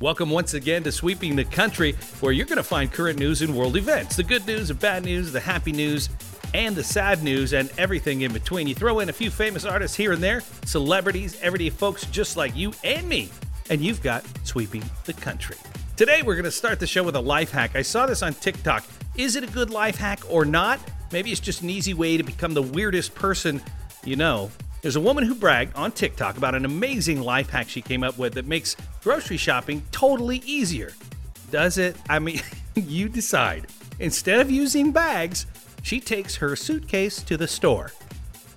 Welcome 0.00 0.30
once 0.30 0.54
again 0.54 0.84
to 0.84 0.92
Sweeping 0.92 1.34
the 1.34 1.44
Country, 1.44 1.96
where 2.20 2.30
you're 2.30 2.46
going 2.46 2.58
to 2.58 2.62
find 2.62 2.92
current 2.92 3.18
news 3.18 3.42
and 3.42 3.52
world 3.52 3.76
events 3.76 4.14
the 4.14 4.22
good 4.22 4.46
news, 4.46 4.68
the 4.68 4.74
bad 4.74 5.04
news, 5.04 5.32
the 5.32 5.40
happy 5.40 5.72
news, 5.72 6.08
and 6.54 6.76
the 6.76 6.84
sad 6.84 7.24
news, 7.24 7.52
and 7.52 7.68
everything 7.78 8.20
in 8.20 8.32
between. 8.32 8.68
You 8.68 8.76
throw 8.76 9.00
in 9.00 9.08
a 9.08 9.12
few 9.12 9.28
famous 9.28 9.64
artists 9.64 9.96
here 9.96 10.12
and 10.12 10.22
there, 10.22 10.42
celebrities, 10.64 11.36
everyday 11.42 11.70
folks 11.70 12.06
just 12.06 12.36
like 12.36 12.54
you 12.54 12.72
and 12.84 13.08
me, 13.08 13.28
and 13.70 13.80
you've 13.80 14.00
got 14.00 14.24
Sweeping 14.44 14.84
the 15.04 15.14
Country. 15.14 15.56
Today, 15.96 16.22
we're 16.22 16.36
going 16.36 16.44
to 16.44 16.52
start 16.52 16.78
the 16.78 16.86
show 16.86 17.02
with 17.02 17.16
a 17.16 17.20
life 17.20 17.50
hack. 17.50 17.74
I 17.74 17.82
saw 17.82 18.06
this 18.06 18.22
on 18.22 18.34
TikTok. 18.34 18.84
Is 19.16 19.34
it 19.34 19.42
a 19.42 19.48
good 19.48 19.70
life 19.70 19.96
hack 19.96 20.20
or 20.30 20.44
not? 20.44 20.78
Maybe 21.10 21.32
it's 21.32 21.40
just 21.40 21.62
an 21.62 21.70
easy 21.70 21.92
way 21.92 22.16
to 22.16 22.22
become 22.22 22.54
the 22.54 22.62
weirdest 22.62 23.16
person 23.16 23.60
you 24.04 24.14
know. 24.14 24.52
There's 24.80 24.94
a 24.94 25.00
woman 25.00 25.24
who 25.24 25.34
bragged 25.34 25.74
on 25.74 25.90
TikTok 25.90 26.36
about 26.36 26.54
an 26.54 26.64
amazing 26.64 27.20
life 27.20 27.50
hack 27.50 27.68
she 27.68 27.82
came 27.82 28.04
up 28.04 28.16
with 28.16 28.34
that 28.34 28.46
makes 28.46 28.76
grocery 29.02 29.36
shopping 29.36 29.82
totally 29.92 30.42
easier. 30.44 30.92
Does 31.50 31.78
it? 31.78 31.96
I 32.08 32.18
mean, 32.18 32.40
you 32.74 33.08
decide. 33.08 33.66
Instead 33.98 34.40
of 34.40 34.50
using 34.50 34.92
bags, 34.92 35.46
she 35.82 36.00
takes 36.00 36.36
her 36.36 36.54
suitcase 36.56 37.22
to 37.22 37.36
the 37.36 37.48
store. 37.48 37.92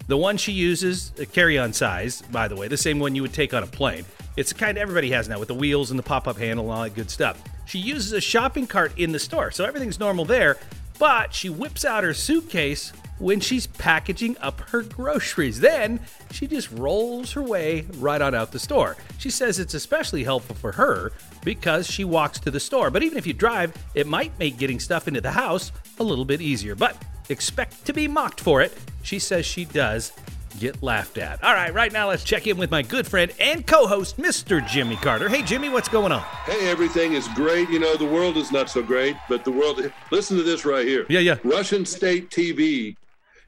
The 0.08 0.18
one 0.18 0.38
she 0.38 0.52
uses, 0.52 1.14
a 1.20 1.26
carry 1.26 1.58
on 1.58 1.74
size, 1.74 2.22
by 2.24 2.48
the 2.48 2.56
way, 2.56 2.68
the 2.68 2.78
same 2.78 3.00
one 3.00 3.16
you 3.16 3.22
would 3.22 3.34
take 3.34 3.54
on 3.54 3.64
a 3.64 3.68
plane. 3.68 4.06
It's 4.36 4.52
the 4.52 4.60
kind 4.60 4.78
everybody 4.78 5.12
has 5.12 5.30
now 5.30 5.40
with 5.40 5.48
the 5.48 5.54
wheels 5.54 5.90
and 5.90 5.98
the 5.98 6.04
pop 6.04 6.28
up 6.28 6.38
handle 6.38 6.66
and 6.66 6.74
all 6.74 6.84
that 6.84 6.96
good 6.96 7.10
stuff. 7.10 7.42
She 7.66 7.80
uses 7.80 8.12
a 8.12 8.22
shopping 8.22 8.68
cart 8.68 8.98
in 8.98 9.12
the 9.12 9.20
store, 9.20 9.52
so 9.52 9.64
everything's 9.64 10.00
normal 10.00 10.26
there, 10.26 10.58
but 11.00 11.34
she 11.34 11.50
whips 11.50 11.86
out 11.86 12.04
her 12.04 12.14
suitcase 12.14 12.92
when 13.22 13.40
she's 13.40 13.68
packaging 13.68 14.36
up 14.40 14.60
her 14.72 14.82
groceries. 14.82 15.60
Then 15.60 16.00
she 16.32 16.48
just 16.48 16.72
rolls 16.72 17.32
her 17.34 17.42
way 17.42 17.86
right 17.98 18.22
on 18.22 18.34
out 18.34 18.52
the 18.52 18.60
store. 18.60 18.98
She 19.20 19.30
says 19.30 19.60
it's 19.60 19.76
especially 19.76 20.24
helpful 20.24 20.56
for 20.56 20.72
her 20.74 21.12
because 21.44 21.90
she 21.90 22.04
walks 22.04 22.40
to 22.40 22.52
the 22.52 22.60
store. 22.60 22.90
But 22.90 23.04
even 23.04 23.18
if 23.18 23.28
you 23.28 23.34
drive, 23.34 23.74
it 23.94 24.08
might 24.08 24.38
make 24.40 24.58
getting 24.58 24.80
stuff 24.80 25.08
into 25.08 25.22
the 25.22 25.32
house 25.32 25.72
a 26.00 26.04
little 26.04 26.26
bit 26.26 26.42
easier. 26.42 26.76
But 26.76 26.98
expect 27.30 27.86
to 27.86 27.94
be 27.94 28.08
mocked 28.08 28.42
for 28.42 28.62
it. 28.62 28.76
She 29.04 29.20
says 29.20 29.46
she 29.46 29.66
does 29.66 30.12
get 30.60 30.82
laughed 30.84 31.18
at. 31.18 31.44
All 31.44 31.54
right, 31.54 31.74
right 31.74 31.94
now 31.94 32.10
let's 32.10 32.24
check 32.24 32.48
in 32.48 32.58
with 32.58 32.72
my 32.72 32.82
good 32.82 33.08
friend 33.08 33.32
and 33.40 33.66
co 33.66 33.88
host, 33.88 34.18
Mr. 34.18 34.66
Jimmy 34.68 34.96
Carter. 34.98 35.30
Hey, 35.30 35.44
Jimmy, 35.44 35.70
what's 35.70 35.88
going 35.88 36.12
on? 36.12 36.22
Hey, 36.46 36.70
everything 36.70 37.14
is 37.14 37.28
great. 37.30 37.70
You 37.70 37.80
know, 37.80 37.96
the 37.96 38.06
world 38.06 38.38
is 38.38 38.52
not 38.52 38.70
so 38.70 38.84
great, 38.84 39.16
but 39.30 39.46
the 39.46 39.52
world, 39.52 39.82
listen 40.12 40.38
to 40.38 40.44
this 40.44 40.66
right 40.66 40.86
here. 40.86 41.06
Yeah, 41.08 41.20
yeah. 41.20 41.38
Russian 41.44 41.86
state 41.86 42.30
TV 42.30 42.96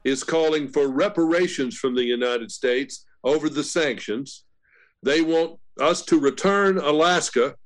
is 0.04 0.22
calling 0.22 0.68
for 0.68 0.88
reparations 0.88 1.76
from 1.76 1.94
the 1.94 2.04
United 2.04 2.50
States 2.50 3.04
over 3.22 3.48
the 3.48 3.64
sanctions. 3.64 4.44
They 5.02 5.22
want 5.22 5.58
us 5.80 6.02
to 6.06 6.20
return 6.20 6.78
Alaska 6.78 7.56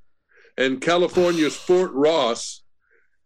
and 0.57 0.81
California's 0.81 1.57
Fort 1.57 1.93
Ross. 1.93 2.63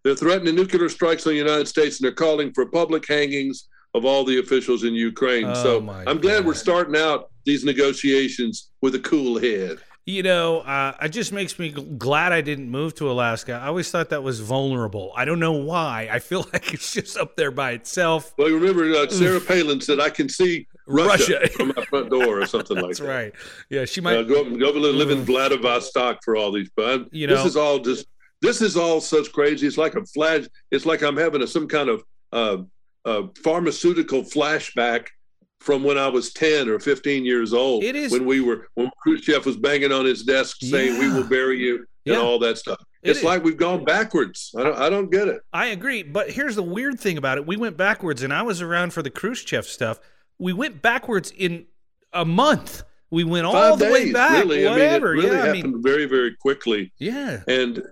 They're 0.05 0.17
threatening 0.17 0.55
nuclear 0.55 0.89
strikes 0.89 1.27
on 1.27 1.33
the 1.33 1.39
United 1.39 1.69
States 1.69 1.99
and 1.99 2.05
they're 2.05 2.15
calling 2.15 2.53
for 2.53 2.67
public 2.67 3.07
hangings 3.07 3.69
of 3.95 4.05
all 4.05 4.25
the 4.25 4.39
officials 4.39 4.85
in 4.85 4.95
Ukraine. 4.95 5.45
Oh, 5.47 5.55
so 5.55 5.79
I'm 6.07 6.19
glad 6.19 6.39
God. 6.39 6.47
we're 6.47 6.55
starting 6.55 6.97
out 6.97 7.31
these 7.45 7.65
negotiations 7.65 8.71
with 8.81 8.95
a 8.95 9.01
cool 9.01 9.39
head. 9.39 9.79
You 10.05 10.25
know, 10.25 10.61
uh, 10.61 10.97
it 11.01 11.11
just 11.11 11.33
makes 11.33 11.61
me 11.61 11.71
glad 11.71 12.33
I 12.33 12.41
didn't 12.41 12.69
move 12.69 12.95
to 12.97 13.09
Alaska. 13.09 13.53
I 13.53 13.69
always 13.69 13.89
thought 13.89 14.11
that 14.11 14.25
was 14.25 14.41
vulnerable. 14.41 15.13
I 15.17 15.25
don't 15.25 15.39
know 15.39 15.53
why. 15.53 16.09
I 16.11 16.19
feel 16.19 16.41
like 16.53 16.75
it's 16.75 16.93
just 16.93 17.17
up 17.17 17.37
there 17.37 17.53
by 17.53 17.73
itself. 17.73 18.35
Well, 18.37 18.49
you 18.49 18.59
remember 18.59 18.91
uh, 18.97 19.09
Sarah 19.09 19.41
Palin 19.41 19.81
said, 19.81 20.01
"I 20.01 20.11
can 20.11 20.29
see 20.29 20.67
Russia, 20.89 21.39
Russia. 21.41 21.49
from 21.53 21.73
my 21.77 21.85
front 21.85 22.11
door," 22.11 22.41
or 22.41 22.47
something 22.47 22.77
like 22.79 22.87
That's 22.89 22.99
that. 22.99 23.07
That's 23.07 23.17
right. 23.25 23.33
Yeah, 23.71 23.85
she 23.85 24.01
might. 24.01 24.17
Uh, 24.17 24.23
go, 24.23 24.45
go 24.57 24.71
and 24.71 24.99
live 24.99 25.11
in 25.11 25.25
Vladivostok 25.25 26.19
for 26.25 26.35
all 26.35 26.51
these. 26.51 26.71
But 26.75 27.15
You 27.15 27.29
this 27.29 27.45
is 27.45 27.57
all 27.57 27.79
just. 27.79 28.07
This 28.41 28.61
is 28.61 28.77
all 28.77 29.01
such 29.01 29.31
crazy. 29.31 29.69
It's 29.69 29.79
like 29.79 29.95
a 29.95 30.05
flash. 30.05 30.47
It's 30.73 30.85
like 30.85 31.03
I'm 31.03 31.17
having 31.17 31.43
a, 31.43 31.47
some 31.47 31.69
kind 31.69 31.89
of 31.89 32.03
uh, 32.33 32.57
uh, 33.05 33.29
pharmaceutical 33.45 34.23
flashback 34.23 35.07
from 35.63 35.83
when 35.85 35.97
I 35.99 36.09
was 36.09 36.33
10 36.33 36.69
or 36.69 36.79
15 36.81 37.25
years 37.25 37.53
old. 37.53 37.85
It 37.85 37.97
is- 37.97 38.13
when 38.13 38.27
we 38.27 38.41
were 38.41 38.69
when 38.75 38.91
Khrushchev 39.03 39.47
was 39.47 39.57
banging 39.57 39.93
on 39.93 40.05
his 40.05 40.23
desk 40.25 40.59
saying, 40.61 40.99
"We 40.99 41.09
will 41.09 41.25
bury 41.25 41.59
you," 41.61 41.77
and 42.07 42.15
Yeah. 42.17 42.21
all 42.21 42.39
that 42.41 42.59
stuff. 42.59 42.79
It 43.03 43.11
it's 43.11 43.19
is. 43.21 43.25
like 43.25 43.43
we've 43.45 43.57
gone 43.57 43.85
backwards. 43.85 44.53
I 44.57 44.63
don't. 44.63 44.77
I 44.77 44.91
don't 44.91 45.11
get 45.11 45.29
it. 45.29 45.41
I 45.53 45.67
agree, 45.67 46.03
but 46.03 46.31
here's 46.31 46.55
the 46.57 46.63
weird 46.63 46.99
thing 47.01 47.17
about 47.19 47.39
it: 47.39 47.47
we 47.47 47.57
went 47.57 47.77
backwards, 47.77 48.23
and 48.23 48.33
I 48.33 48.43
was 48.43 48.61
around 48.61 48.93
for 48.93 49.03
the 49.03 49.11
Khrushchev 49.11 49.67
stuff. 49.67 49.99
We 50.39 50.53
went 50.53 50.83
backwards 50.83 51.33
in 51.37 51.67
a 52.13 52.25
month. 52.25 52.83
We 53.11 53.25
went 53.25 53.47
all 53.47 53.53
Five 53.53 53.79
the 53.79 53.85
days, 53.87 53.93
way 53.93 54.13
back. 54.13 54.45
really. 54.45 54.65
Whatever. 54.65 55.13
I 55.13 55.17
mean, 55.17 55.23
it 55.25 55.27
really 55.27 55.37
yeah, 55.37 55.43
I 55.43 55.47
happened 55.47 55.73
mean, 55.75 55.83
very, 55.83 56.07
very 56.07 56.35
quickly. 56.41 56.93
yeah. 56.99 57.43
and 57.47 57.83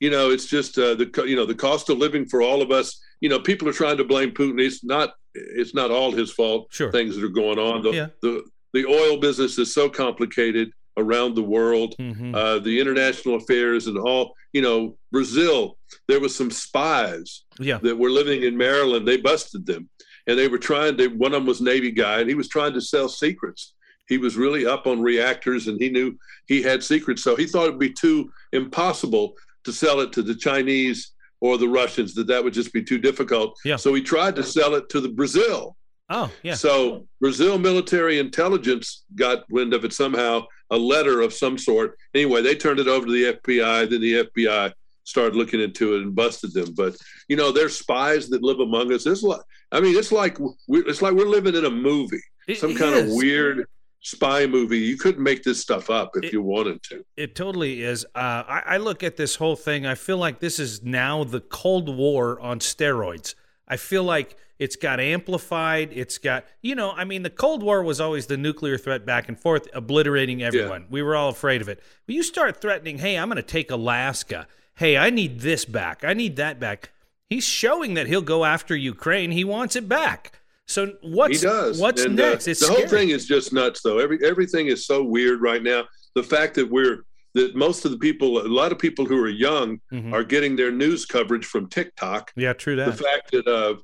you 0.00 0.10
know 0.10 0.30
it's 0.30 0.46
just 0.46 0.78
uh, 0.78 0.94
the 0.94 1.10
you 1.26 1.34
know 1.34 1.44
the 1.44 1.54
cost 1.54 1.90
of 1.90 1.98
living 1.98 2.24
for 2.26 2.40
all 2.40 2.62
of 2.62 2.70
us 2.70 3.00
you 3.20 3.28
know 3.28 3.40
people 3.40 3.68
are 3.68 3.72
trying 3.72 3.96
to 3.96 4.04
blame 4.04 4.30
putin 4.30 4.60
it's 4.64 4.84
not 4.84 5.14
it's 5.56 5.74
not 5.74 5.90
all 5.90 6.10
his 6.12 6.30
fault 6.32 6.68
Sure. 6.70 6.90
things 6.92 7.14
that 7.16 7.24
are 7.24 7.28
going 7.28 7.58
on 7.58 7.82
the, 7.82 7.90
Yeah. 7.92 8.06
the 8.22 8.42
the 8.74 8.84
oil 8.86 9.16
business 9.18 9.58
is 9.58 9.72
so 9.72 9.88
complicated 9.88 10.70
around 10.96 11.34
the 11.34 11.42
world 11.42 11.94
Mhm. 11.98 12.34
uh, 12.34 12.58
the 12.58 12.78
international 12.80 13.36
affairs 13.36 13.86
and 13.86 13.96
all 13.98 14.34
you 14.52 14.60
know 14.62 14.96
brazil 15.12 15.78
there 16.08 16.20
was 16.20 16.34
some 16.34 16.50
spies 16.50 17.44
yeah. 17.60 17.78
that 17.78 17.96
were 17.96 18.10
living 18.10 18.42
in 18.42 18.56
maryland 18.56 19.06
they 19.06 19.16
busted 19.16 19.64
them 19.66 19.88
and 20.26 20.38
they 20.38 20.48
were 20.48 20.58
trying 20.58 20.96
to 20.96 21.06
one 21.08 21.32
of 21.32 21.40
them 21.40 21.46
was 21.46 21.60
navy 21.60 21.90
guy 21.92 22.20
and 22.20 22.28
he 22.28 22.34
was 22.34 22.48
trying 22.48 22.72
to 22.74 22.80
sell 22.80 23.08
secrets 23.08 23.74
he 24.08 24.18
was 24.18 24.36
really 24.36 24.64
up 24.66 24.86
on 24.86 25.00
reactors 25.00 25.68
and 25.68 25.80
he 25.80 25.88
knew 25.88 26.16
he 26.46 26.62
had 26.62 26.82
secrets 26.82 27.22
so 27.22 27.36
he 27.36 27.46
thought 27.46 27.68
it'd 27.68 27.78
be 27.78 27.92
too 27.92 28.30
impossible 28.52 29.34
to 29.64 29.72
sell 29.72 30.00
it 30.00 30.12
to 30.12 30.22
the 30.22 30.34
chinese 30.34 31.12
or 31.40 31.58
the 31.58 31.68
russians 31.68 32.14
that 32.14 32.26
that 32.26 32.42
would 32.42 32.52
just 32.52 32.72
be 32.72 32.82
too 32.82 32.98
difficult. 32.98 33.58
Yeah. 33.64 33.76
so 33.76 33.94
he 33.94 34.02
tried 34.02 34.36
to 34.36 34.42
sell 34.42 34.74
it 34.74 34.88
to 34.90 35.00
the 35.00 35.08
brazil. 35.08 35.76
Oh, 36.10 36.30
yeah. 36.42 36.54
so 36.54 37.06
brazil 37.20 37.58
military 37.58 38.18
intelligence 38.18 39.04
got 39.14 39.44
wind 39.50 39.74
of 39.74 39.84
it 39.84 39.92
somehow 39.92 40.46
a 40.70 40.76
letter 40.76 41.20
of 41.20 41.32
some 41.32 41.56
sort. 41.58 41.96
Anyway 42.14 42.42
they 42.42 42.54
turned 42.54 42.80
it 42.80 42.88
over 42.88 43.06
to 43.06 43.12
the 43.12 43.38
fbi 43.38 43.88
then 43.88 44.00
the 44.00 44.24
fbi 44.24 44.72
started 45.04 45.34
looking 45.36 45.60
into 45.60 45.94
it 45.94 46.02
and 46.02 46.14
busted 46.14 46.52
them. 46.52 46.74
But 46.74 46.96
you 47.28 47.36
know 47.36 47.50
there's 47.52 47.78
spies 47.78 48.28
that 48.28 48.42
live 48.42 48.60
among 48.60 48.92
us. 48.92 49.04
There's 49.04 49.22
like 49.22 49.40
i 49.70 49.80
mean 49.80 49.96
it's 49.96 50.12
like 50.12 50.38
we 50.66 50.80
it's 50.80 51.02
like 51.02 51.14
we're 51.14 51.26
living 51.26 51.54
in 51.54 51.66
a 51.66 51.70
movie 51.70 52.22
It 52.46 52.58
some 52.58 52.74
kind 52.74 52.94
of 52.94 53.06
weird 53.10 53.66
spy 54.00 54.46
movie 54.46 54.78
you 54.78 54.96
couldn't 54.96 55.22
make 55.22 55.42
this 55.42 55.60
stuff 55.60 55.90
up 55.90 56.12
if 56.16 56.24
It- 56.24 56.32
you 56.32 56.42
wanted 56.42 56.82
to 56.84 57.04
It 57.16 57.34
totally 57.34 57.82
is. 57.82 58.04
Uh, 58.14 58.42
I, 58.46 58.62
I 58.66 58.76
look 58.76 59.02
at 59.02 59.16
this 59.16 59.36
whole 59.36 59.56
thing. 59.56 59.86
I 59.86 59.94
feel 59.94 60.18
like 60.18 60.40
this 60.40 60.58
is 60.58 60.82
now 60.82 61.24
the 61.24 61.40
Cold 61.40 61.94
War 61.94 62.40
on 62.40 62.60
steroids. 62.60 63.34
I 63.66 63.76
feel 63.76 64.04
like 64.04 64.36
it's 64.58 64.76
got 64.76 64.98
amplified. 64.98 65.90
It's 65.92 66.18
got, 66.18 66.44
you 66.62 66.74
know, 66.74 66.92
I 66.92 67.04
mean, 67.04 67.22
the 67.22 67.30
Cold 67.30 67.62
War 67.62 67.82
was 67.82 68.00
always 68.00 68.26
the 68.26 68.36
nuclear 68.36 68.78
threat 68.78 69.04
back 69.04 69.28
and 69.28 69.38
forth, 69.38 69.68
obliterating 69.74 70.42
everyone. 70.42 70.86
We 70.90 71.02
were 71.02 71.14
all 71.14 71.28
afraid 71.28 71.60
of 71.60 71.68
it. 71.68 71.80
But 72.06 72.14
you 72.14 72.22
start 72.22 72.60
threatening, 72.60 72.98
hey, 72.98 73.16
I'm 73.18 73.28
going 73.28 73.36
to 73.36 73.42
take 73.42 73.70
Alaska. 73.70 74.46
Hey, 74.76 74.96
I 74.96 75.10
need 75.10 75.40
this 75.40 75.64
back. 75.64 76.04
I 76.04 76.12
need 76.14 76.36
that 76.36 76.58
back. 76.58 76.90
He's 77.28 77.44
showing 77.44 77.94
that 77.94 78.06
he'll 78.06 78.22
go 78.22 78.44
after 78.44 78.74
Ukraine. 78.74 79.32
He 79.32 79.44
wants 79.44 79.76
it 79.76 79.88
back. 79.88 80.40
So 80.68 80.92
what's 81.02 81.40
he 81.40 81.46
does. 81.46 81.80
what's 81.80 82.04
And, 82.04 82.18
uh, 82.20 82.30
next? 82.30 82.46
it's 82.46 82.60
the 82.66 82.72
whole 82.72 82.86
thing 82.86 83.08
is 83.08 83.26
just 83.26 83.52
nuts 83.52 83.80
though. 83.82 83.98
Every 83.98 84.18
everything 84.24 84.66
is 84.66 84.86
so 84.86 85.02
weird 85.02 85.40
right 85.40 85.62
now. 85.62 85.84
The 86.14 86.22
fact 86.22 86.54
that 86.56 86.70
we're 86.70 87.04
that 87.34 87.54
most 87.56 87.84
of 87.84 87.90
the 87.90 87.98
people 87.98 88.38
a 88.38 88.46
lot 88.48 88.70
of 88.72 88.78
people 88.78 89.06
who 89.06 89.18
are 89.22 89.28
young 89.28 89.80
Mhm. 89.92 90.12
are 90.12 90.24
getting 90.24 90.56
their 90.56 90.70
news 90.70 91.06
coverage 91.06 91.46
from 91.46 91.68
tiktok. 91.68 92.32
Yeah, 92.36 92.52
true 92.52 92.76
that. 92.76 92.96
the 92.96 93.02
fact 93.04 93.30
that 93.32 93.46
uh 93.46 93.76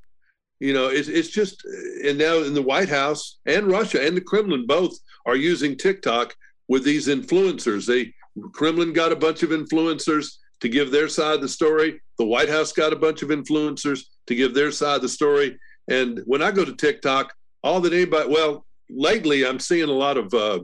you 0.61 0.73
know 0.75 0.89
it's, 0.89 1.09
it's 1.09 1.29
just 1.31 1.65
and 2.05 2.19
now 2.19 2.39
in 2.43 2.55
the 2.55 2.63
white 2.63 2.89
house 2.89 3.39
and 3.47 3.67
russia 3.67 4.05
and 4.05 4.17
the 4.17 4.21
kremlin 4.21 4.67
both 4.67 4.97
are 5.27 5.37
using 5.37 5.77
tiktok 5.77 6.35
with 6.69 6.85
these 6.85 7.07
influencers. 7.09 7.87
They 7.87 8.13
kremlin 8.53 8.93
got 8.93 9.11
a 9.13 9.17
bunch 9.17 9.43
of 9.43 9.51
influencers 9.51 10.37
to 10.61 10.69
give 10.69 10.91
their 10.91 11.09
side 11.09 11.37
of 11.37 11.41
the 11.43 11.49
story. 11.49 12.01
The 12.19 12.25
white 12.27 12.49
house 12.49 12.73
got 12.73 12.93
a 12.93 12.97
bunch 12.97 13.23
of 13.23 13.29
influencers 13.31 14.01
to 14.27 14.35
give 14.35 14.53
their 14.55 14.71
side 14.71 14.97
of 14.97 15.03
the 15.03 15.09
story 15.09 15.59
and 15.89 16.21
when 16.27 16.43
i 16.43 16.51
go 16.51 16.65
to 16.65 16.75
tiktok 16.75 17.33
all 17.63 17.81
that 17.81 17.93
anybody 17.93 18.29
well 18.31 18.65
lately 18.91 19.47
i'm 19.47 19.59
seeing 19.59 19.89
a 19.89 19.93
lot 19.93 20.17
of 20.17 20.33
uh 20.35 20.61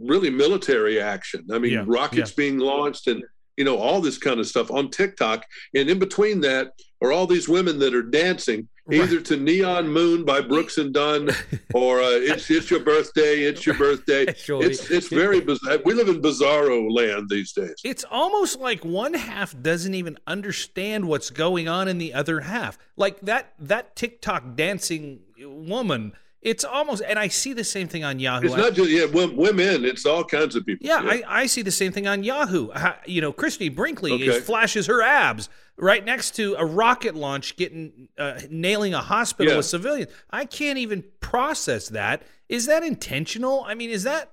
really 0.00 0.30
military 0.30 1.00
action. 1.00 1.46
I 1.52 1.58
mean 1.58 1.72
Yeah, 1.72 1.84
rockets 1.86 2.32
being 2.32 2.58
launched 2.58 3.06
and 3.06 3.22
you 3.58 3.64
know 3.64 3.76
all 3.76 4.00
this 4.00 4.16
kind 4.16 4.38
of 4.40 4.46
stuff 4.46 4.70
on 4.70 4.88
tiktok 4.90 5.44
and 5.74 5.90
in 5.90 5.98
between 5.98 6.40
that 6.40 6.72
are 7.02 7.12
all 7.12 7.26
these 7.26 7.48
women 7.48 7.78
that 7.80 7.94
are 7.94 8.02
dancing 8.02 8.68
Right. 8.90 9.02
either 9.02 9.20
to 9.20 9.36
neon 9.36 9.86
moon 9.90 10.24
by 10.24 10.40
brooks 10.40 10.78
and 10.78 10.94
dunn 10.94 11.28
or 11.74 12.00
uh, 12.00 12.08
it's 12.08 12.50
it's 12.50 12.70
your 12.70 12.80
birthday 12.80 13.40
it's 13.40 13.66
your 13.66 13.74
birthday 13.74 14.32
Surely. 14.38 14.64
it's 14.64 14.90
it's 14.90 15.08
very 15.08 15.40
bizarre 15.42 15.76
we 15.84 15.92
live 15.92 16.08
in 16.08 16.22
bizarro 16.22 16.90
land 16.90 17.26
these 17.28 17.52
days 17.52 17.74
It's 17.84 18.02
almost 18.10 18.58
like 18.60 18.86
one 18.86 19.12
half 19.12 19.54
doesn't 19.60 19.92
even 19.92 20.16
understand 20.26 21.06
what's 21.06 21.28
going 21.28 21.68
on 21.68 21.86
in 21.86 21.98
the 21.98 22.14
other 22.14 22.40
half. 22.40 22.78
Like 22.96 23.20
that 23.22 23.52
that 23.58 23.94
TikTok 23.94 24.56
dancing 24.56 25.20
woman 25.38 26.12
it's 26.40 26.64
almost, 26.64 27.02
and 27.06 27.18
I 27.18 27.28
see 27.28 27.52
the 27.52 27.64
same 27.64 27.88
thing 27.88 28.04
on 28.04 28.20
Yahoo. 28.20 28.46
It's 28.46 28.56
not 28.56 28.74
just 28.74 28.90
yeah 28.90 29.06
women; 29.06 29.84
it's 29.84 30.06
all 30.06 30.22
kinds 30.22 30.54
of 30.54 30.64
people. 30.64 30.86
Yeah, 30.86 31.02
yeah. 31.02 31.22
I, 31.26 31.40
I 31.42 31.46
see 31.46 31.62
the 31.62 31.72
same 31.72 31.90
thing 31.90 32.06
on 32.06 32.22
Yahoo. 32.22 32.70
you 33.06 33.20
know, 33.20 33.32
Christie 33.32 33.68
Brinkley 33.68 34.12
okay. 34.12 34.26
is, 34.26 34.44
flashes 34.44 34.86
her 34.86 35.02
abs 35.02 35.48
right 35.76 36.04
next 36.04 36.36
to 36.36 36.54
a 36.56 36.64
rocket 36.64 37.16
launch, 37.16 37.56
getting 37.56 38.08
uh, 38.18 38.40
nailing 38.50 38.94
a 38.94 39.00
hospital 39.00 39.52
yeah. 39.52 39.56
with 39.56 39.66
civilians. 39.66 40.12
I 40.30 40.44
can't 40.44 40.78
even 40.78 41.04
process 41.20 41.88
that. 41.88 42.22
Is 42.48 42.66
that 42.66 42.84
intentional? 42.84 43.64
I 43.64 43.74
mean, 43.74 43.90
is 43.90 44.04
that 44.04 44.32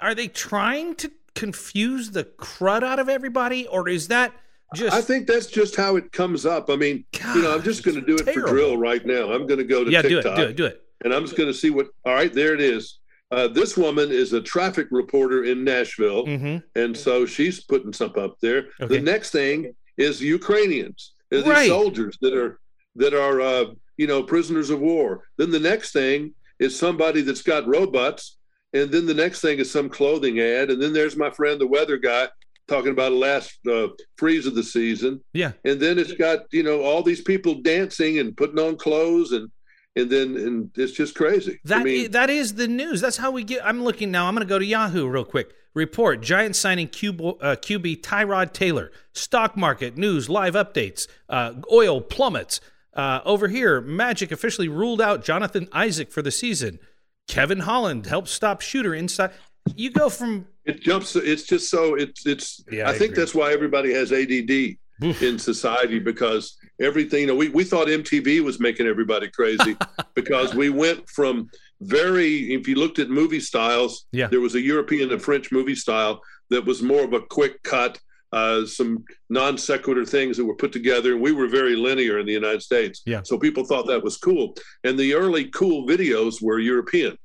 are 0.00 0.14
they 0.14 0.28
trying 0.28 0.94
to 0.96 1.10
confuse 1.34 2.12
the 2.12 2.24
crud 2.24 2.84
out 2.84 3.00
of 3.00 3.08
everybody, 3.08 3.66
or 3.66 3.88
is 3.88 4.06
that? 4.08 4.32
Just, 4.72 4.94
I 4.94 5.00
think 5.00 5.26
that's 5.26 5.46
just 5.46 5.74
how 5.74 5.96
it 5.96 6.12
comes 6.12 6.46
up. 6.46 6.70
I 6.70 6.76
mean, 6.76 7.04
God, 7.20 7.34
you 7.34 7.42
know, 7.42 7.54
I'm 7.56 7.62
just 7.64 7.82
going 7.82 7.96
to 7.96 8.06
do 8.06 8.14
it 8.14 8.24
terrible. 8.24 8.42
for 8.42 8.54
drill 8.54 8.76
right 8.76 9.04
now. 9.04 9.32
I'm 9.32 9.48
going 9.48 9.58
to 9.58 9.64
go 9.64 9.82
to 9.82 9.90
yeah, 9.90 10.00
TikTok. 10.00 10.36
do 10.36 10.42
it, 10.42 10.46
do 10.46 10.50
it, 10.50 10.56
do 10.56 10.64
it 10.66 10.84
and 11.04 11.12
I'm 11.12 11.24
just 11.24 11.36
going 11.36 11.48
to 11.48 11.58
see 11.58 11.70
what. 11.70 11.88
All 12.04 12.14
right, 12.14 12.32
there 12.32 12.54
it 12.54 12.60
is. 12.60 12.98
Uh, 13.30 13.46
this 13.46 13.76
woman 13.76 14.10
is 14.10 14.32
a 14.32 14.40
traffic 14.40 14.88
reporter 14.90 15.44
in 15.44 15.62
Nashville, 15.62 16.26
mm-hmm. 16.26 16.58
and 16.74 16.96
so 16.96 17.24
she's 17.24 17.62
putting 17.62 17.92
something 17.92 18.22
up 18.22 18.36
there. 18.40 18.66
Okay. 18.80 18.96
The 18.96 19.00
next 19.00 19.30
thing 19.30 19.74
is 19.96 20.20
Ukrainians, 20.20 21.12
these 21.30 21.46
right. 21.46 21.68
soldiers 21.68 22.18
that 22.22 22.34
are 22.34 22.58
that 22.96 23.14
are 23.14 23.40
uh, 23.40 23.64
you 23.96 24.08
know 24.08 24.22
prisoners 24.22 24.70
of 24.70 24.80
war. 24.80 25.28
Then 25.38 25.50
the 25.50 25.60
next 25.60 25.92
thing 25.92 26.34
is 26.58 26.76
somebody 26.76 27.22
that's 27.22 27.42
got 27.42 27.68
robots, 27.68 28.38
and 28.72 28.90
then 28.90 29.06
the 29.06 29.14
next 29.14 29.40
thing 29.40 29.58
is 29.58 29.70
some 29.70 29.88
clothing 29.88 30.40
ad, 30.40 30.70
and 30.70 30.82
then 30.82 30.92
there's 30.92 31.16
my 31.16 31.30
friend 31.30 31.60
the 31.60 31.66
weather 31.66 31.98
guy 31.98 32.28
talking 32.66 32.92
about 32.92 33.10
the 33.10 33.16
last 33.16 33.58
uh, 33.70 33.88
freeze 34.16 34.46
of 34.46 34.56
the 34.56 34.62
season. 34.62 35.20
Yeah, 35.34 35.52
and 35.64 35.78
then 35.78 36.00
it's 36.00 36.14
got 36.14 36.52
you 36.52 36.64
know 36.64 36.82
all 36.82 37.04
these 37.04 37.22
people 37.22 37.62
dancing 37.62 38.18
and 38.18 38.36
putting 38.36 38.58
on 38.58 38.76
clothes 38.76 39.30
and 39.30 39.48
and 39.96 40.10
then 40.10 40.36
and 40.36 40.70
it's 40.76 40.92
just 40.92 41.14
crazy. 41.14 41.60
That 41.64 41.80
I 41.80 41.84
mean, 41.84 42.04
is, 42.04 42.10
that 42.10 42.30
is 42.30 42.54
the 42.54 42.68
news. 42.68 43.00
That's 43.00 43.16
how 43.16 43.30
we 43.30 43.44
get. 43.44 43.64
I'm 43.64 43.82
looking 43.82 44.10
now. 44.10 44.26
I'm 44.26 44.34
going 44.34 44.46
to 44.46 44.48
go 44.48 44.58
to 44.58 44.64
Yahoo 44.64 45.08
real 45.08 45.24
quick. 45.24 45.52
Report: 45.74 46.20
Giants 46.20 46.58
signing 46.58 46.88
QB, 46.88 47.38
uh, 47.40 47.56
QB 47.56 48.02
Tyrod 48.02 48.52
Taylor. 48.52 48.90
Stock 49.12 49.56
market 49.56 49.96
news. 49.96 50.28
Live 50.28 50.54
updates. 50.54 51.06
Uh, 51.28 51.54
oil 51.72 52.00
plummets. 52.00 52.60
Uh, 52.92 53.20
over 53.24 53.48
here, 53.48 53.80
Magic 53.80 54.32
officially 54.32 54.68
ruled 54.68 55.00
out 55.00 55.24
Jonathan 55.24 55.68
Isaac 55.72 56.10
for 56.10 56.22
the 56.22 56.32
season. 56.32 56.80
Kevin 57.28 57.60
Holland 57.60 58.06
helps 58.06 58.32
stop 58.32 58.60
shooter 58.60 58.94
inside. 58.94 59.30
You 59.76 59.90
go 59.90 60.08
from 60.08 60.46
it 60.64 60.80
jumps. 60.80 61.16
It's 61.16 61.44
just 61.44 61.70
so 61.70 61.94
it's 61.94 62.26
it's. 62.26 62.64
Yeah, 62.70 62.88
I, 62.88 62.92
I 62.92 62.98
think 62.98 63.14
that's 63.14 63.34
why 63.34 63.52
everybody 63.52 63.92
has 63.92 64.12
ADD 64.12 64.76
in 65.02 65.38
society 65.38 65.98
because 65.98 66.56
everything. 66.80 67.22
You 67.22 67.26
know, 67.28 67.34
we 67.34 67.48
we 67.48 67.64
thought 67.64 67.88
MTV 67.88 68.42
was 68.42 68.60
making 68.60 68.86
everybody 68.86 69.28
crazy 69.28 69.76
because 70.14 70.54
we 70.54 70.70
went 70.70 71.08
from 71.08 71.48
very. 71.80 72.52
If 72.54 72.66
you 72.66 72.76
looked 72.76 72.98
at 72.98 73.10
movie 73.10 73.40
styles, 73.40 74.06
yeah. 74.12 74.26
there 74.26 74.40
was 74.40 74.54
a 74.54 74.60
European 74.60 75.12
and 75.12 75.22
French 75.22 75.52
movie 75.52 75.74
style 75.74 76.20
that 76.50 76.64
was 76.64 76.82
more 76.82 77.04
of 77.04 77.12
a 77.12 77.20
quick 77.20 77.62
cut. 77.62 77.98
Uh, 78.32 78.64
some 78.64 79.04
non 79.28 79.58
sequitur 79.58 80.04
things 80.04 80.36
that 80.36 80.44
were 80.44 80.54
put 80.54 80.70
together. 80.70 81.16
We 81.16 81.32
were 81.32 81.48
very 81.48 81.74
linear 81.74 82.20
in 82.20 82.26
the 82.26 82.32
United 82.32 82.62
States. 82.62 83.02
Yeah. 83.04 83.22
So 83.24 83.36
people 83.36 83.64
thought 83.64 83.88
that 83.88 84.04
was 84.04 84.18
cool. 84.18 84.54
And 84.84 84.96
the 84.96 85.14
early 85.14 85.46
cool 85.46 85.84
videos 85.84 86.40
were 86.40 86.60
European. 86.60 87.18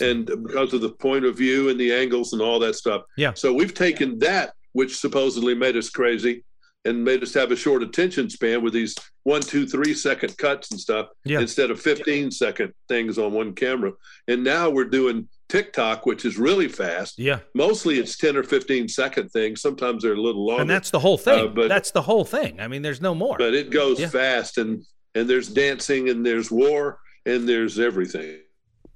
And 0.00 0.26
because 0.26 0.74
of 0.74 0.80
the 0.80 0.90
point 0.90 1.24
of 1.24 1.36
view 1.36 1.68
and 1.68 1.78
the 1.78 1.94
angles 1.94 2.32
and 2.32 2.42
all 2.42 2.58
that 2.58 2.74
stuff. 2.74 3.02
Yeah. 3.16 3.32
So 3.34 3.54
we've 3.54 3.74
taken 3.74 4.18
that, 4.18 4.54
which 4.72 4.98
supposedly 4.98 5.54
made 5.54 5.76
us 5.76 5.88
crazy, 5.88 6.42
and 6.84 7.04
made 7.04 7.22
us 7.22 7.34
have 7.34 7.52
a 7.52 7.56
short 7.56 7.82
attention 7.82 8.30
span 8.30 8.62
with 8.62 8.72
these 8.72 8.94
one, 9.24 9.42
two, 9.42 9.66
three 9.66 9.92
second 9.92 10.36
cuts 10.38 10.70
and 10.70 10.80
stuff 10.80 11.08
yeah. 11.24 11.40
instead 11.40 11.70
of 11.70 11.80
15 11.80 12.30
second 12.30 12.72
things 12.88 13.18
on 13.18 13.32
one 13.32 13.54
camera. 13.54 13.92
And 14.28 14.42
now 14.42 14.70
we're 14.70 14.86
doing 14.86 15.28
TikTok, 15.48 16.06
which 16.06 16.24
is 16.24 16.38
really 16.38 16.68
fast. 16.68 17.18
Yeah. 17.18 17.40
Mostly 17.54 17.98
it's 17.98 18.16
10 18.16 18.36
or 18.36 18.42
15 18.42 18.88
second 18.88 19.28
things. 19.28 19.60
Sometimes 19.60 20.02
they're 20.02 20.14
a 20.14 20.20
little 20.20 20.46
longer. 20.46 20.62
And 20.62 20.70
that's 20.70 20.90
the 20.90 21.00
whole 21.00 21.18
thing. 21.18 21.48
Uh, 21.48 21.48
but, 21.48 21.68
that's 21.68 21.90
the 21.90 22.02
whole 22.02 22.24
thing. 22.24 22.60
I 22.60 22.68
mean, 22.68 22.80
there's 22.82 23.02
no 23.02 23.14
more. 23.14 23.36
But 23.36 23.54
it 23.54 23.70
goes 23.70 24.00
yeah. 24.00 24.08
fast 24.08 24.58
and 24.58 24.84
and 25.14 25.28
there's 25.28 25.48
dancing 25.48 26.08
and 26.08 26.24
there's 26.24 26.50
war 26.50 27.00
and 27.26 27.48
there's 27.48 27.78
everything. 27.78 28.38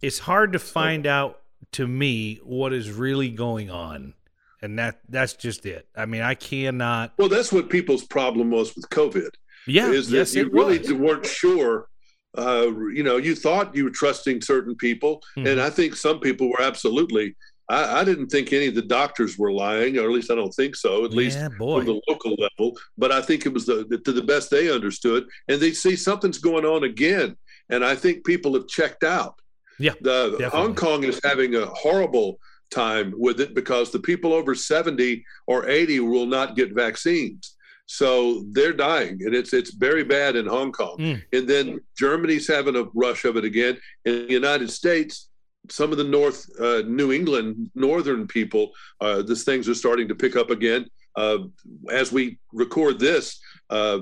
It's 0.00 0.20
hard 0.20 0.52
to 0.52 0.58
find 0.58 1.06
out 1.06 1.40
to 1.72 1.86
me 1.88 2.40
what 2.44 2.72
is 2.72 2.90
really 2.92 3.31
going 3.31 3.69
on 3.69 4.14
and 4.64 4.78
that 4.78 5.00
that's 5.11 5.34
just 5.34 5.66
it. 5.66 5.87
I 5.94 6.06
mean, 6.06 6.22
I 6.22 6.34
cannot. 6.34 7.12
Well, 7.19 7.28
that's 7.28 7.52
what 7.52 7.69
people's 7.69 8.05
problem 8.05 8.50
was 8.50 8.75
with 8.75 8.88
COVID. 8.88 9.28
Yeah, 9.66 9.90
is 9.90 10.08
that 10.11 10.16
yes, 10.16 10.34
you 10.34 10.49
really 10.50 10.78
was. 10.78 10.93
weren't 10.94 11.26
sure. 11.26 11.88
Uh, 12.37 12.70
you 12.93 13.05
know, 13.05 13.19
you 13.19 13.34
thought 13.34 13.76
you 13.76 13.84
were 13.84 13.90
trusting 13.90 14.40
certain 14.40 14.75
people, 14.75 15.22
mm-hmm. 15.37 15.46
and 15.46 15.61
I 15.61 15.70
think 15.70 15.94
some 15.94 16.19
people 16.19 16.49
were 16.49 16.62
absolutely. 16.62 17.37
I, 17.69 18.00
I, 18.00 18.05
didn't 18.05 18.26
think 18.26 18.52
any 18.52 18.66
of 18.66 18.75
the 18.75 18.82
doctors 18.82 19.38
were 19.38 19.50
lying, 19.50 19.96
or 19.96 20.02
at 20.02 20.11
least 20.11 20.31
I 20.31 20.34
don't 20.34 20.52
think 20.52 20.76
so. 20.76 21.06
At 21.06 21.12
yeah, 21.12 21.17
least 21.17 21.38
boy. 21.58 21.78
from 21.78 21.87
the 21.87 22.00
local 22.08 22.34
level, 22.34 22.76
but 22.99 23.10
I 23.10 23.22
think 23.22 23.46
it 23.46 23.55
was 23.55 23.64
the, 23.64 23.87
the, 23.88 23.99
to 23.99 24.12
the 24.12 24.22
best 24.22 24.50
they 24.50 24.70
understood, 24.70 25.26
and 25.49 25.60
they 25.60 25.72
see 25.72 25.96
something's 25.96 26.38
going 26.38 26.67
on 26.67 26.84
again, 26.84 27.37
and 27.70 27.84
I 27.84 27.94
think 27.94 28.26
people 28.26 28.52
have 28.55 28.67
checked 28.67 29.05
out. 29.05 29.38
Yeah, 29.78 29.93
the 30.00 30.50
Hong 30.52 30.75
Kong 30.75 31.05
is 31.05 31.20
having 31.25 31.55
a 31.55 31.67
horrible 31.67 32.38
time 32.75 33.15
with 33.17 33.41
it 33.41 33.55
because 33.55 33.91
the 33.91 33.99
people 33.99 34.32
over 34.32 34.55
70 34.55 35.25
or 35.47 35.69
80 35.69 36.00
will 36.00 36.26
not 36.26 36.56
get 36.56 36.75
vaccines. 36.75 37.55
So 37.87 38.44
they're 38.53 38.73
dying, 38.73 39.21
and 39.25 39.35
it's 39.35 39.53
it's 39.53 39.75
very 39.75 40.05
bad 40.05 40.37
in 40.37 40.47
Hong 40.47 40.73
Kong. 40.73 40.97
Mm. 40.99 41.23
And 41.35 41.47
then 41.47 41.81
Germany's 41.99 42.49
having 42.49 42.76
a 42.76 42.85
rush 42.94 43.26
of 43.26 43.37
it 43.37 43.44
again. 43.44 43.76
In 44.06 44.26
the 44.26 44.32
United 44.32 44.71
States, 44.71 45.29
some 45.69 45.93
of 45.93 45.99
the 45.99 46.05
North 46.05 46.49
uh, 46.59 46.82
New 46.87 47.12
England 47.12 47.71
northern 47.75 48.26
people, 48.26 48.71
uh, 49.03 49.20
these 49.20 49.44
things 49.44 49.69
are 49.69 49.75
starting 49.75 50.09
to 50.09 50.15
pick 50.15 50.35
up 50.35 50.50
again. 50.50 50.87
Uh, 51.15 51.38
as 51.93 52.11
we 52.11 52.38
record 52.53 52.99
this, 52.99 53.38
uh, 53.69 54.00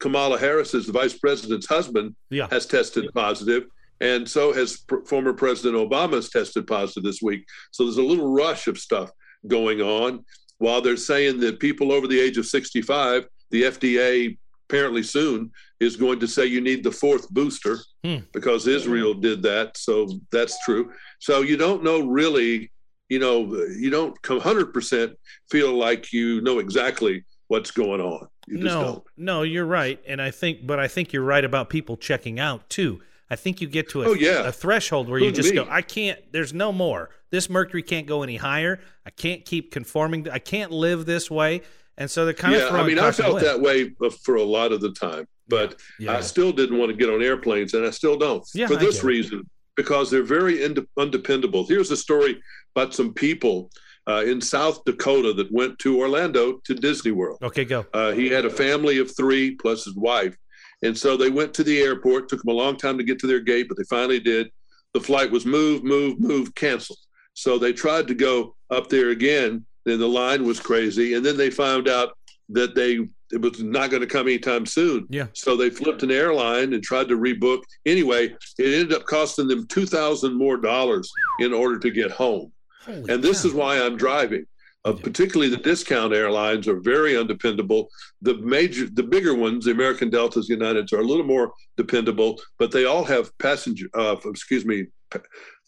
Kamala 0.00 0.38
Harris, 0.38 0.72
is 0.72 0.86
the 0.86 0.92
vice 0.92 1.16
president's 1.16 1.66
husband, 1.66 2.16
yeah. 2.30 2.48
has 2.50 2.64
tested 2.66 3.10
positive 3.14 3.64
and 4.00 4.28
so 4.28 4.52
has 4.52 4.78
pr- 4.78 5.04
former 5.06 5.32
President 5.32 5.76
Obama's 5.76 6.30
tested 6.30 6.66
positive 6.66 7.04
this 7.04 7.22
week. 7.22 7.46
So 7.70 7.84
there's 7.84 7.98
a 7.98 8.02
little 8.02 8.32
rush 8.32 8.66
of 8.66 8.78
stuff 8.78 9.10
going 9.46 9.80
on. 9.80 10.24
While 10.58 10.80
they're 10.80 10.96
saying 10.96 11.40
that 11.40 11.60
people 11.60 11.92
over 11.92 12.06
the 12.06 12.20
age 12.20 12.38
of 12.38 12.46
65, 12.46 13.26
the 13.50 13.62
FDA 13.64 14.36
apparently 14.68 15.02
soon 15.02 15.50
is 15.80 15.96
going 15.96 16.18
to 16.20 16.26
say 16.26 16.46
you 16.46 16.60
need 16.60 16.82
the 16.82 16.90
fourth 16.90 17.28
booster 17.30 17.78
hmm. 18.02 18.18
because 18.32 18.66
Israel 18.66 19.14
did 19.14 19.42
that. 19.42 19.76
So 19.76 20.08
that's 20.32 20.62
true. 20.64 20.92
So 21.20 21.42
you 21.42 21.56
don't 21.56 21.82
know 21.82 22.00
really, 22.00 22.72
you 23.08 23.18
know, 23.18 23.54
you 23.54 23.90
don't 23.90 24.20
100% 24.22 25.14
feel 25.50 25.76
like 25.76 26.12
you 26.12 26.40
know 26.40 26.58
exactly 26.58 27.24
what's 27.48 27.70
going 27.70 28.00
on. 28.00 28.28
You 28.46 28.58
no, 28.58 29.04
no, 29.16 29.42
you're 29.42 29.66
right. 29.66 30.00
And 30.06 30.20
I 30.20 30.30
think, 30.30 30.66
but 30.66 30.78
I 30.78 30.88
think 30.88 31.12
you're 31.12 31.22
right 31.24 31.44
about 31.44 31.70
people 31.70 31.96
checking 31.96 32.38
out 32.38 32.68
too. 32.68 33.00
I 33.34 33.36
think 33.36 33.60
you 33.60 33.66
get 33.66 33.88
to 33.88 34.02
a, 34.04 34.06
oh, 34.10 34.12
yeah. 34.12 34.46
a 34.46 34.52
threshold 34.52 35.08
where 35.08 35.18
you 35.18 35.32
just 35.32 35.50
me. 35.50 35.56
go, 35.56 35.66
I 35.68 35.82
can't, 35.82 36.20
there's 36.30 36.54
no 36.54 36.70
more. 36.70 37.10
This 37.32 37.50
mercury 37.50 37.82
can't 37.82 38.06
go 38.06 38.22
any 38.22 38.36
higher. 38.36 38.78
I 39.04 39.10
can't 39.10 39.44
keep 39.44 39.72
conforming. 39.72 40.30
I 40.30 40.38
can't 40.38 40.70
live 40.70 41.04
this 41.04 41.28
way. 41.28 41.62
And 41.98 42.08
so 42.08 42.24
they're 42.24 42.32
kind 42.32 42.54
yeah, 42.54 42.68
of. 42.68 42.74
I 42.76 42.86
mean, 42.86 43.00
I 43.00 43.10
felt 43.10 43.40
that 43.40 43.60
way 43.60 43.90
for 44.22 44.36
a 44.36 44.42
lot 44.44 44.70
of 44.70 44.80
the 44.80 44.92
time, 44.92 45.26
but 45.48 45.80
yeah, 45.98 46.12
yeah. 46.12 46.18
I 46.18 46.20
still 46.20 46.52
didn't 46.52 46.78
want 46.78 46.92
to 46.92 46.96
get 46.96 47.10
on 47.10 47.24
airplanes, 47.24 47.74
and 47.74 47.84
I 47.84 47.90
still 47.90 48.16
don't. 48.16 48.44
Yeah, 48.54 48.68
for 48.68 48.76
this 48.76 49.02
reason, 49.02 49.42
because 49.74 50.12
they're 50.12 50.22
very 50.22 50.62
ind- 50.62 50.86
undependable. 50.96 51.66
Here's 51.66 51.90
a 51.90 51.96
story 51.96 52.40
about 52.76 52.94
some 52.94 53.14
people 53.14 53.68
uh, 54.08 54.22
in 54.24 54.40
South 54.40 54.84
Dakota 54.84 55.32
that 55.32 55.50
went 55.50 55.78
to 55.80 56.00
Orlando 56.00 56.60
to 56.64 56.74
Disney 56.74 57.10
World. 57.10 57.38
Okay, 57.42 57.64
go. 57.64 57.84
Uh, 57.92 58.12
he 58.12 58.28
had 58.28 58.44
a 58.44 58.50
family 58.50 58.98
of 58.98 59.16
three 59.16 59.56
plus 59.56 59.84
his 59.86 59.96
wife, 59.96 60.36
and 60.82 60.96
so 60.96 61.16
they 61.16 61.30
went 61.30 61.54
to 61.54 61.64
the 61.64 61.80
airport. 61.80 62.28
Took 62.28 62.42
them 62.42 62.54
a 62.54 62.58
long 62.58 62.76
time 62.76 62.98
to 62.98 63.04
get 63.04 63.18
to 63.20 63.26
their 63.26 63.40
gate, 63.40 63.66
but 63.68 63.76
they 63.76 63.84
finally 63.84 64.20
did. 64.20 64.50
The 64.92 65.00
flight 65.00 65.30
was 65.30 65.46
moved, 65.46 65.84
moved, 65.84 66.20
moved, 66.20 66.54
canceled. 66.54 66.98
So 67.34 67.58
they 67.58 67.72
tried 67.72 68.06
to 68.08 68.14
go 68.14 68.54
up 68.70 68.88
there 68.88 69.10
again. 69.10 69.64
Then 69.84 69.98
the 69.98 70.08
line 70.08 70.44
was 70.46 70.60
crazy, 70.60 71.14
and 71.14 71.24
then 71.24 71.36
they 71.36 71.50
found 71.50 71.88
out 71.88 72.16
that 72.50 72.74
they 72.74 73.06
it 73.32 73.40
was 73.40 73.60
not 73.62 73.90
going 73.90 74.02
to 74.02 74.06
come 74.06 74.28
anytime 74.28 74.64
soon. 74.64 75.06
Yeah. 75.10 75.26
So 75.32 75.56
they 75.56 75.68
flipped 75.68 76.02
an 76.02 76.10
airline 76.10 76.72
and 76.72 76.82
tried 76.82 77.08
to 77.08 77.16
rebook. 77.16 77.62
Anyway, 77.84 78.26
it 78.58 78.80
ended 78.80 78.92
up 78.92 79.04
costing 79.04 79.48
them 79.48 79.66
two 79.66 79.86
thousand 79.86 80.34
more 80.34 80.56
dollars 80.56 81.10
in 81.40 81.52
order 81.52 81.78
to 81.78 81.90
get 81.90 82.10
home. 82.10 82.52
Holy 82.84 83.12
and 83.12 83.22
this 83.22 83.44
is 83.44 83.52
why 83.52 83.80
I'm 83.80 83.96
driving 83.96 84.46
uh, 84.84 84.92
particularly 84.92 85.48
the 85.48 85.62
discount 85.62 86.12
airlines 86.12 86.68
are 86.68 86.80
very 86.80 87.16
undependable. 87.16 87.88
The 88.22 88.34
major, 88.38 88.86
the 88.92 89.02
bigger 89.02 89.34
ones, 89.34 89.64
the 89.64 89.70
American 89.70 90.10
Deltas, 90.10 90.50
Uniteds, 90.50 90.92
are 90.92 91.00
a 91.00 91.04
little 91.04 91.24
more 91.24 91.52
dependable, 91.76 92.40
but 92.58 92.70
they 92.70 92.84
all 92.84 93.04
have 93.04 93.36
passenger, 93.38 93.86
uh, 93.94 94.16
excuse 94.26 94.64
me, 94.64 94.86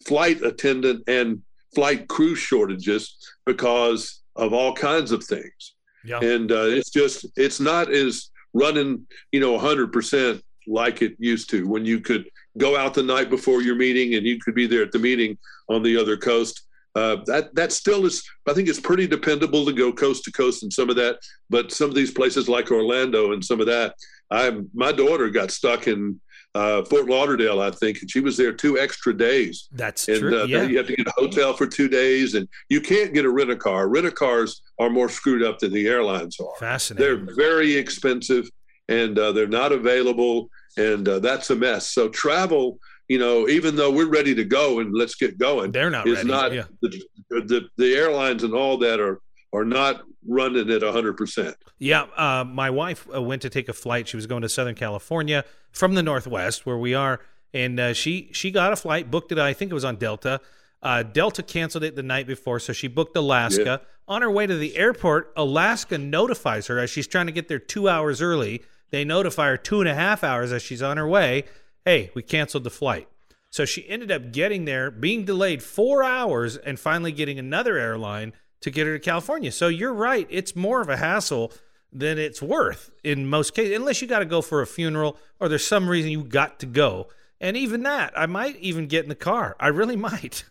flight 0.05 0.41
attendant 0.43 1.03
and 1.07 1.41
flight 1.73 2.07
crew 2.07 2.35
shortages 2.35 3.17
because 3.45 4.21
of 4.35 4.53
all 4.53 4.73
kinds 4.73 5.11
of 5.11 5.23
things. 5.23 5.73
Yeah. 6.05 6.19
And 6.19 6.51
uh, 6.51 6.65
it's 6.65 6.91
just, 6.91 7.25
it's 7.35 7.59
not 7.59 7.91
as 7.91 8.29
running, 8.53 9.05
you 9.31 9.39
know, 9.39 9.57
100% 9.57 10.41
like 10.67 11.01
it 11.01 11.15
used 11.17 11.49
to 11.49 11.67
when 11.67 11.85
you 11.85 11.99
could 11.99 12.29
go 12.57 12.77
out 12.77 12.93
the 12.93 13.03
night 13.03 13.29
before 13.29 13.61
your 13.61 13.75
meeting 13.75 14.15
and 14.15 14.25
you 14.25 14.37
could 14.39 14.53
be 14.53 14.67
there 14.67 14.83
at 14.83 14.91
the 14.91 14.99
meeting 14.99 15.37
on 15.69 15.81
the 15.81 15.97
other 15.97 16.17
coast. 16.17 16.66
Uh, 16.97 17.17
that 17.25 17.53
that 17.53 17.71
still 17.71 18.07
is, 18.07 18.23
I 18.49 18.53
think, 18.53 18.67
it's 18.67 18.79
pretty 18.79 19.05
dependable 19.05 19.63
to 19.67 19.73
go 19.73 19.93
coast 19.93 20.23
to 20.23 20.31
coast 20.31 20.63
and 20.63 20.73
some 20.73 20.89
of 20.89 20.95
that. 20.95 21.19
But 21.47 21.71
some 21.71 21.89
of 21.89 21.95
these 21.95 22.09
places 22.09 22.49
like 22.49 22.71
Orlando 22.71 23.33
and 23.33 23.45
some 23.45 23.59
of 23.59 23.67
that, 23.67 23.93
I 24.31 24.57
my 24.73 24.91
daughter 24.91 25.29
got 25.29 25.51
stuck 25.51 25.87
in 25.87 26.19
uh, 26.55 26.83
Fort 26.85 27.05
Lauderdale, 27.07 27.61
I 27.61 27.69
think, 27.69 28.01
and 28.01 28.09
she 28.09 28.19
was 28.19 28.35
there 28.35 28.51
two 28.51 28.79
extra 28.79 29.15
days. 29.15 29.69
That's 29.71 30.07
and, 30.07 30.17
true. 30.17 30.41
Uh, 30.41 30.45
yeah. 30.45 30.63
You 30.63 30.77
have 30.79 30.87
to 30.87 30.95
get 30.95 31.05
a 31.05 31.13
hotel 31.15 31.53
for 31.53 31.67
two 31.67 31.87
days, 31.87 32.33
and 32.33 32.47
you 32.67 32.81
can't 32.81 33.13
get 33.13 33.25
a 33.25 33.29
rent 33.29 33.51
a 33.51 33.55
car. 33.55 33.89
Rent 33.89 34.07
a 34.07 34.11
cars 34.11 34.63
are 34.79 34.89
more 34.89 35.07
screwed 35.07 35.43
up 35.43 35.59
than 35.59 35.71
the 35.71 35.87
airlines 35.87 36.39
are. 36.39 36.55
Fascinating. 36.59 37.25
They're 37.27 37.35
very 37.35 37.75
expensive, 37.75 38.49
and 38.89 39.19
uh, 39.19 39.33
they're 39.33 39.47
not 39.47 39.71
available, 39.71 40.49
and 40.77 41.07
uh, 41.07 41.19
that's 41.19 41.51
a 41.51 41.55
mess. 41.55 41.89
So 41.89 42.09
travel, 42.09 42.79
you 43.07 43.17
know, 43.17 43.47
even 43.47 43.75
though 43.75 43.91
we're 43.91 44.09
ready 44.09 44.35
to 44.35 44.43
go 44.43 44.79
and 44.79 44.93
let's 44.93 45.15
get 45.15 45.37
going, 45.37 45.71
they're 45.71 45.89
not 45.89 46.07
is 46.07 46.17
ready. 46.17 46.29
not 46.29 46.53
yeah. 46.53 46.63
the, 46.81 47.01
the 47.29 47.69
the 47.77 47.95
airlines 47.95 48.43
and 48.43 48.53
all 48.53 48.77
that 48.79 48.99
are 48.99 49.21
are 49.53 49.65
not 49.65 50.03
running 50.27 50.69
at 50.69 50.81
100%. 50.81 51.55
Yeah, 51.79 52.03
uh, 52.17 52.43
my 52.43 52.69
wife 52.69 53.07
uh, 53.13 53.21
went 53.21 53.41
to 53.43 53.49
take 53.49 53.69
a 53.69 53.73
flight. 53.73 54.09
She 54.09 54.17
was 54.17 54.27
going 54.27 54.41
to 54.41 54.49
Southern 54.49 54.75
California 54.75 55.45
from 55.71 55.95
the 55.95 56.03
Northwest, 56.03 56.65
where 56.65 56.77
we 56.77 56.93
are, 56.93 57.21
and 57.53 57.79
uh, 57.79 57.93
she 57.93 58.29
she 58.33 58.51
got 58.51 58.73
a 58.73 58.75
flight, 58.75 59.09
booked 59.09 59.31
it. 59.31 59.39
I 59.39 59.53
think 59.53 59.71
it 59.71 59.73
was 59.73 59.85
on 59.85 59.95
Delta. 59.95 60.41
Uh, 60.81 61.03
Delta 61.03 61.41
canceled 61.41 61.83
it 61.83 61.95
the 61.95 62.03
night 62.03 62.27
before, 62.27 62.59
so 62.59 62.73
she 62.73 62.87
booked 62.87 63.15
Alaska. 63.15 63.81
Yeah. 63.81 63.87
On 64.07 64.21
her 64.21 64.31
way 64.31 64.47
to 64.47 64.55
the 64.55 64.77
airport, 64.77 65.33
Alaska 65.35 65.97
notifies 65.97 66.67
her 66.67 66.79
as 66.79 66.89
she's 66.89 67.07
trying 67.07 67.25
to 67.25 67.31
get 67.31 67.47
there 67.47 67.59
two 67.59 67.89
hours 67.89 68.21
early. 68.21 68.61
They 68.89 69.03
notify 69.03 69.47
her 69.47 69.57
two 69.57 69.81
and 69.81 69.89
a 69.89 69.95
half 69.95 70.23
hours 70.23 70.51
as 70.51 70.61
she's 70.61 70.81
on 70.81 70.97
her 70.97 71.07
way. 71.07 71.43
Hey, 71.87 72.11
we 72.13 72.21
canceled 72.21 72.65
the 72.65 72.69
flight. 72.69 73.07
So 73.49 73.63
she 73.63 73.87
ended 73.87 74.11
up 74.11 74.33
getting 74.33 74.65
there, 74.65 74.91
being 74.91 75.23
delayed 75.23 75.63
four 75.63 76.03
hours, 76.03 76.57
and 76.57 76.77
finally 76.77 77.13
getting 77.13 77.39
another 77.39 77.77
airline 77.77 78.33
to 78.59 78.69
get 78.69 78.87
her 78.87 78.97
to 78.97 78.99
California. 78.99 79.53
So 79.53 79.69
you're 79.69 79.93
right; 79.93 80.27
it's 80.29 80.53
more 80.53 80.81
of 80.81 80.89
a 80.89 80.97
hassle 80.97 81.53
than 81.93 82.17
it's 82.17 82.41
worth 82.41 82.91
in 83.05 83.25
most 83.29 83.53
cases, 83.53 83.73
unless 83.73 84.01
you 84.01 84.07
got 84.09 84.19
to 84.19 84.25
go 84.25 84.41
for 84.41 84.61
a 84.61 84.67
funeral 84.67 85.17
or 85.39 85.47
there's 85.47 85.65
some 85.65 85.87
reason 85.87 86.11
you 86.11 86.25
got 86.25 86.59
to 86.59 86.65
go. 86.65 87.07
And 87.39 87.55
even 87.55 87.83
that, 87.83 88.11
I 88.19 88.25
might 88.25 88.57
even 88.57 88.87
get 88.87 89.03
in 89.03 89.09
the 89.09 89.15
car. 89.15 89.55
I 89.57 89.69
really 89.69 89.95
might. 90.09 90.43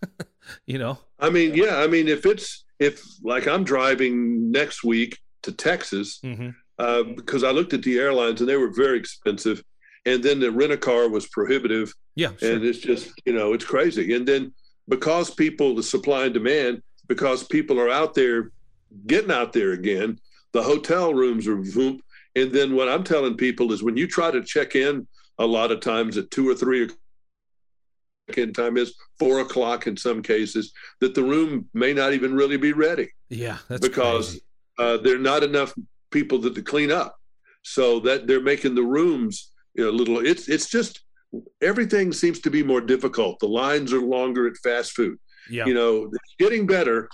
you 0.65 0.79
know. 0.79 0.99
I 1.21 1.29
mean, 1.29 1.55
yeah, 1.55 1.77
I 1.77 1.87
mean, 1.87 2.09
if 2.09 2.25
it's 2.25 2.65
if 2.79 3.05
like 3.23 3.47
I'm 3.47 3.63
driving 3.63 4.51
next 4.51 4.83
week 4.83 5.19
to 5.43 5.53
Texas 5.53 6.19
Mm-hmm. 6.25 6.49
uh, 6.79 7.03
because 7.03 7.45
I 7.45 7.51
looked 7.51 7.75
at 7.75 7.83
the 7.83 7.99
airlines 7.99 8.41
and 8.41 8.49
they 8.49 8.57
were 8.57 8.73
very 8.73 8.99
expensive, 8.99 9.63
and 10.07 10.23
then 10.23 10.41
the 10.41 10.51
rent 10.51 10.73
a 10.73 10.77
car 10.79 11.09
was 11.09 11.27
prohibitive, 11.27 11.93
Yeah. 12.15 12.31
Sure. 12.39 12.53
and 12.55 12.65
it's 12.65 12.79
just 12.79 13.13
you 13.27 13.33
know 13.35 13.53
it's 13.53 13.65
crazy. 13.65 14.15
And 14.15 14.27
then 14.27 14.55
because 14.89 15.35
people, 15.35 15.75
the 15.75 15.83
supply 15.83 16.25
and 16.25 16.35
demand, 16.35 16.83
because 17.09 17.43
people 17.45 17.79
are 17.81 17.91
out 17.91 18.15
there 18.15 18.53
getting 19.07 19.33
out 19.33 19.53
there 19.53 19.73
again, 19.73 20.19
the 20.53 20.63
hotel 20.63 21.13
rooms 21.13 21.47
are 21.49 21.57
boom. 21.57 22.01
And 22.37 22.53
then 22.53 22.75
what 22.77 22.89
I'm 22.89 23.03
telling 23.03 23.37
people 23.37 23.73
is 23.73 23.83
when 23.83 23.97
you 23.97 24.07
try 24.07 24.31
to 24.31 24.43
check 24.45 24.77
in, 24.77 25.07
a 25.39 25.45
lot 25.47 25.71
of 25.73 25.81
times 25.81 26.17
at 26.17 26.31
two 26.31 26.49
or 26.49 26.55
three 26.55 26.89
check-in 28.29 28.53
time 28.53 28.77
is 28.77 28.95
four 29.19 29.41
o'clock 29.41 29.87
in 29.87 29.97
some 29.97 30.23
cases, 30.23 30.73
that 31.01 31.15
the 31.15 31.23
room 31.23 31.69
may 31.75 31.93
not 31.93 32.13
even 32.13 32.35
really 32.35 32.57
be 32.57 32.73
ready 32.73 33.09
yeah. 33.29 33.59
That's 33.69 33.87
because 33.87 34.41
uh, 34.79 34.99
there 34.99 35.17
are 35.17 35.19
not 35.19 35.43
enough 35.43 35.75
people 36.11 36.39
that 36.39 36.55
to 36.55 36.63
clean 36.63 36.91
up. 36.93 37.17
So 37.63 37.99
that 38.01 38.29
they're 38.29 38.41
making 38.41 38.77
the 38.77 38.85
rooms 38.85 39.51
you 39.77 39.85
know, 39.85 39.91
a 39.91 39.93
little. 39.93 40.25
It's 40.25 40.49
it's 40.49 40.69
just 40.71 41.01
everything 41.63 42.13
seems 42.13 42.41
to 42.41 42.51
be 42.51 42.63
more 42.63 42.81
difficult. 42.81 43.39
The 43.41 43.49
lines 43.49 43.93
are 43.93 44.01
longer 44.01 44.47
at 44.47 44.57
fast 44.63 44.93
food. 44.93 45.19
Yeah. 45.51 45.67
You 45.67 45.75
know, 45.75 46.05
it's 46.13 46.35
getting 46.39 46.67
better. 46.67 47.09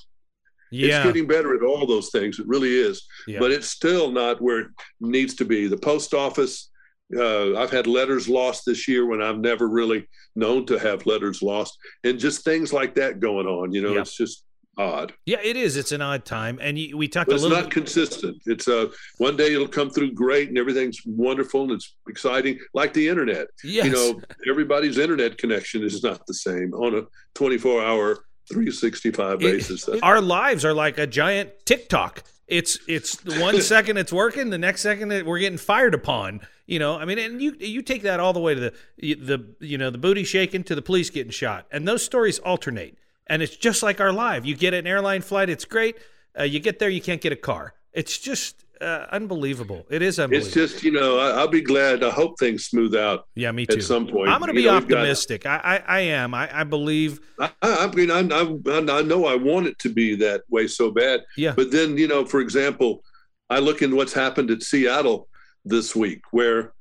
yeah. 0.71 0.97
It's 0.99 1.07
getting 1.07 1.27
better 1.27 1.55
at 1.55 1.63
all 1.63 1.87
those 1.87 2.11
things. 2.11 2.39
It 2.39 2.47
really 2.49 2.75
is. 2.75 3.05
yeah. 3.27 3.39
But 3.39 3.51
it's 3.51 3.69
still 3.69 4.11
not 4.11 4.41
where 4.41 4.61
it 4.61 4.69
needs 5.01 5.35
to 5.37 5.45
be. 5.45 5.67
The 5.67 5.77
post 5.79 6.15
office. 6.15 6.69
Uh, 7.15 7.59
I've 7.59 7.71
had 7.71 7.87
letters 7.87 8.27
lost 8.27 8.65
this 8.65 8.89
year 8.89 9.05
when 9.05 9.21
I've 9.21 9.39
never 9.39 9.69
really 9.69 10.09
known 10.35 10.65
to 10.67 10.79
have 10.79 11.05
letters 11.05 11.43
lost, 11.43 11.77
and 12.05 12.19
just 12.19 12.43
things 12.43 12.73
like 12.73 12.95
that 12.95 13.21
going 13.21 13.47
on. 13.47 13.71
You 13.73 13.83
know, 13.83 13.93
Yeah. 13.95 14.01
it's 14.01 14.17
just 14.17 14.45
odd. 14.79 15.13
yeah. 15.27 15.39
It 15.43 15.57
is. 15.57 15.77
It's 15.77 15.93
an 15.93 16.01
odd 16.03 16.25
time, 16.25 16.59
and 16.63 16.79
you, 16.79 16.97
we 16.97 17.09
talked 17.09 17.29
But 17.29 17.33
a 17.33 17.37
it's 17.37 17.43
little. 17.45 17.59
not 17.61 17.71
consistent. 17.71 18.43
It's 18.47 18.69
uh, 18.69 18.87
one 19.19 19.37
day 19.37 19.53
it'll 19.55 19.69
come 19.69 19.91
through 19.91 20.13
great 20.13 20.49
and 20.49 20.59
everything's 20.59 21.01
wonderful 21.07 21.63
and 21.63 21.73
it's 21.73 21.95
exciting, 22.09 22.59
like 22.75 22.93
the 22.93 23.09
internet. 23.09 23.49
yes. 23.65 23.87
You 23.87 23.93
know, 23.93 24.21
everybody's 24.49 24.99
internet 24.99 25.39
connection 25.39 25.83
is 25.83 26.03
not 26.03 26.27
the 26.27 26.35
same 26.35 26.73
on 26.75 26.95
a 26.97 27.03
24 27.35 27.83
hour, 27.85 28.25
365 28.51 29.35
It- 29.35 29.39
basis. 29.41 29.85
That's- 29.85 30.03
our 30.03 30.21
lives 30.21 30.65
are 30.65 30.75
like 30.75 30.99
a 30.99 31.07
giant 31.07 31.51
TikTok. 31.65 32.23
It's 32.49 32.79
it's 32.89 33.25
one 33.25 33.61
second 33.63 33.97
it's 33.99 34.13
working, 34.13 34.51
the 34.51 34.59
next 34.59 34.81
second 34.83 35.11
it, 35.13 35.25
we're 35.25 35.39
getting 35.39 35.59
fired 35.59 35.95
upon. 35.95 36.41
You 36.67 36.79
know, 36.79 36.97
I 36.99 37.05
mean, 37.05 37.19
and 37.19 37.41
you 37.41 37.55
you 37.59 37.83
take 37.83 38.03
that 38.03 38.21
all 38.21 38.33
the 38.33 38.41
way 38.41 38.55
to 38.55 38.61
the 38.61 39.15
the 39.15 39.55
you 39.61 39.79
know 39.79 39.91
the 39.91 39.99
booty 39.99 40.25
shaking 40.25 40.65
to 40.65 40.75
the 40.75 40.83
police 40.83 41.09
getting 41.11 41.31
shot, 41.33 41.67
and 41.71 41.87
those 41.89 42.03
stories 42.05 42.39
alternate, 42.41 42.97
and 43.33 43.43
it's 43.43 43.57
just 43.57 43.83
like 43.83 43.99
our 43.99 44.13
live. 44.13 44.45
You 44.45 44.55
get 44.55 44.75
an 44.75 44.87
airline 44.87 45.23
flight, 45.23 45.49
it's 45.49 45.65
great. 45.65 45.97
Uh, 46.39 46.43
you 46.43 46.61
get 46.61 46.79
there, 46.79 46.91
you 46.91 47.01
can't 47.01 47.21
get 47.21 47.33
a 47.33 47.37
car. 47.37 47.73
It's 47.95 48.19
just 48.19 48.65
uh, 48.79 49.07
unbelievable. 49.11 49.87
It 49.89 50.03
is 50.03 50.19
unbelievable. 50.19 50.47
it's 50.49 50.55
just, 50.55 50.85
you 50.85 50.93
know, 50.93 51.19
I, 51.19 51.31
I'll 51.31 51.49
be 51.49 51.63
glad. 51.63 52.05
I 52.05 52.11
hope 52.11 52.39
things 52.39 52.67
smooth 52.67 52.95
out 52.95 53.29
yeah, 53.35 53.51
me 53.51 53.65
too. 53.65 53.79
at 53.79 53.85
some 53.85 54.07
point. 54.07 54.29
I'm 54.29 54.39
going 54.39 54.49
to 54.49 54.55
be 54.55 54.67
know, 54.67 54.75
we've 54.75 54.87
got- 54.87 54.99
optimistic. 54.99 55.47
I, 55.47 55.57
I 55.57 55.77
I 55.79 56.01
am. 56.01 56.35
I, 56.35 56.61
I 56.61 56.65
believe. 56.65 57.21
I, 57.39 57.51
I 57.63 57.87
mean, 57.95 58.11
I, 58.11 58.21
I, 58.21 58.99
I 58.99 59.03
know 59.03 59.25
I 59.25 59.37
want 59.37 59.67
it 59.67 59.79
to 59.79 59.89
be 59.89 60.15
that 60.17 60.43
way 60.51 60.67
so 60.67 60.91
bad. 60.91 61.23
Yeah. 61.39 61.55
But 61.57 61.71
then, 61.71 61.97
you 61.97 62.09
know, 62.09 62.27
for 62.27 62.41
example, 62.41 63.03
I 63.49 63.61
look 63.61 63.81
in 63.81 63.97
what's 63.97 64.13
happened 64.13 64.51
at 64.51 64.63
Seattle 64.63 65.29
this 65.65 65.97
week, 65.97 66.21
where 66.33 66.75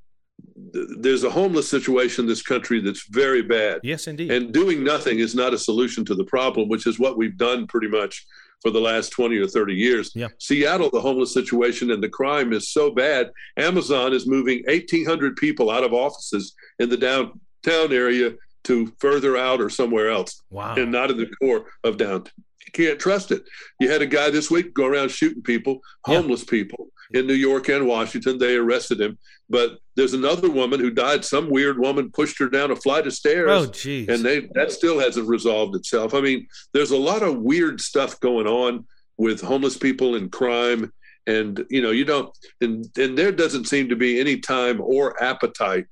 there's 0.73 1.23
a 1.23 1.29
homeless 1.29 1.69
situation 1.69 2.25
in 2.25 2.29
this 2.29 2.41
country 2.41 2.79
that's 2.81 3.07
very 3.09 3.41
bad. 3.41 3.81
Yes, 3.83 4.07
indeed. 4.07 4.31
And 4.31 4.53
doing 4.53 4.83
nothing 4.83 5.19
is 5.19 5.35
not 5.35 5.53
a 5.53 5.57
solution 5.57 6.05
to 6.05 6.15
the 6.15 6.23
problem, 6.23 6.69
which 6.69 6.87
is 6.87 6.99
what 6.99 7.17
we've 7.17 7.37
done 7.37 7.67
pretty 7.67 7.87
much 7.87 8.25
for 8.61 8.71
the 8.71 8.79
last 8.79 9.09
20 9.09 9.37
or 9.37 9.47
30 9.47 9.73
years. 9.73 10.11
Yeah. 10.13 10.27
Seattle, 10.39 10.89
the 10.91 11.01
homeless 11.01 11.33
situation 11.33 11.91
and 11.91 12.01
the 12.01 12.09
crime 12.09 12.53
is 12.53 12.69
so 12.69 12.91
bad. 12.91 13.31
Amazon 13.57 14.13
is 14.13 14.27
moving 14.27 14.63
1,800 14.67 15.35
people 15.35 15.71
out 15.71 15.83
of 15.83 15.93
offices 15.93 16.53
in 16.79 16.89
the 16.89 16.97
downtown 16.97 17.91
area 17.91 18.33
to 18.65 18.93
further 18.99 19.35
out 19.35 19.59
or 19.59 19.69
somewhere 19.69 20.11
else 20.11 20.43
wow. 20.51 20.75
and 20.75 20.91
not 20.91 21.09
in 21.09 21.17
the 21.17 21.29
core 21.41 21.65
of 21.83 21.97
downtown. 21.97 22.31
You 22.67 22.71
can't 22.71 22.99
trust 22.99 23.31
it. 23.31 23.43
You 23.79 23.89
had 23.89 24.03
a 24.03 24.07
guy 24.07 24.29
this 24.29 24.51
week 24.51 24.73
go 24.75 24.85
around 24.85 25.09
shooting 25.09 25.41
people, 25.41 25.81
Yeah. 26.07 26.17
homeless 26.17 26.43
people 26.43 26.91
in 27.13 27.27
New 27.27 27.33
York 27.33 27.69
and 27.69 27.87
Washington. 27.87 28.37
They 28.37 28.55
arrested 28.55 29.01
him. 29.01 29.17
But 29.49 29.79
there's 29.95 30.13
another 30.13 30.49
woman 30.49 30.79
who 30.79 30.91
died. 30.91 31.25
Some 31.25 31.49
weird 31.49 31.77
woman 31.77 32.11
pushed 32.11 32.39
her 32.39 32.49
down 32.49 32.71
a 32.71 32.75
flight 32.75 33.05
of 33.05 33.13
stairs 33.13 33.49
oh, 33.51 33.65
geez. 33.65 34.07
and 34.07 34.23
they 34.23 34.47
that 34.53 34.71
still 34.71 34.99
hasn't 34.99 35.27
resolved 35.27 35.75
itself. 35.75 36.13
I 36.13 36.21
mean, 36.21 36.47
there's 36.73 36.91
a 36.91 36.97
lot 36.97 37.21
of 37.21 37.37
weird 37.37 37.81
stuff 37.81 38.19
going 38.19 38.47
on 38.47 38.85
with 39.17 39.41
homeless 39.41 39.77
people 39.77 40.15
and 40.15 40.31
crime, 40.31 40.91
and 41.27 41.65
you 41.69 41.81
know, 41.81 41.91
you 41.91 42.05
don't, 42.05 42.35
and 42.61 42.85
and 42.97 43.17
there 43.17 43.31
doesn't 43.31 43.67
seem 43.67 43.89
to 43.89 43.95
be 43.95 44.19
any 44.19 44.39
time 44.39 44.79
or 44.81 45.21
appetite 45.21 45.85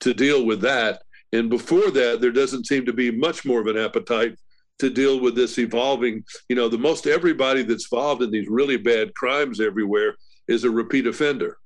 to 0.00 0.12
deal 0.12 0.44
with 0.44 0.60
that. 0.62 1.02
And 1.32 1.48
before 1.48 1.90
that, 1.90 2.20
there 2.20 2.32
doesn't 2.32 2.66
seem 2.66 2.84
to 2.86 2.92
be 2.92 3.10
much 3.10 3.44
more 3.44 3.60
of 3.60 3.66
an 3.66 3.78
appetite 3.78 4.36
to 4.80 4.90
deal 4.90 5.20
with 5.20 5.34
this 5.34 5.58
evolving. 5.58 6.24
You 6.48 6.56
know, 6.56 6.68
the 6.68 6.78
most 6.78 7.06
everybody 7.06 7.62
that's 7.62 7.90
involved 7.90 8.22
in 8.22 8.30
these 8.30 8.48
really 8.48 8.76
bad 8.76 9.14
crimes 9.14 9.60
everywhere 9.60 10.16
is 10.48 10.64
a 10.64 10.70
repeat 10.70 11.06
offender 11.06 11.58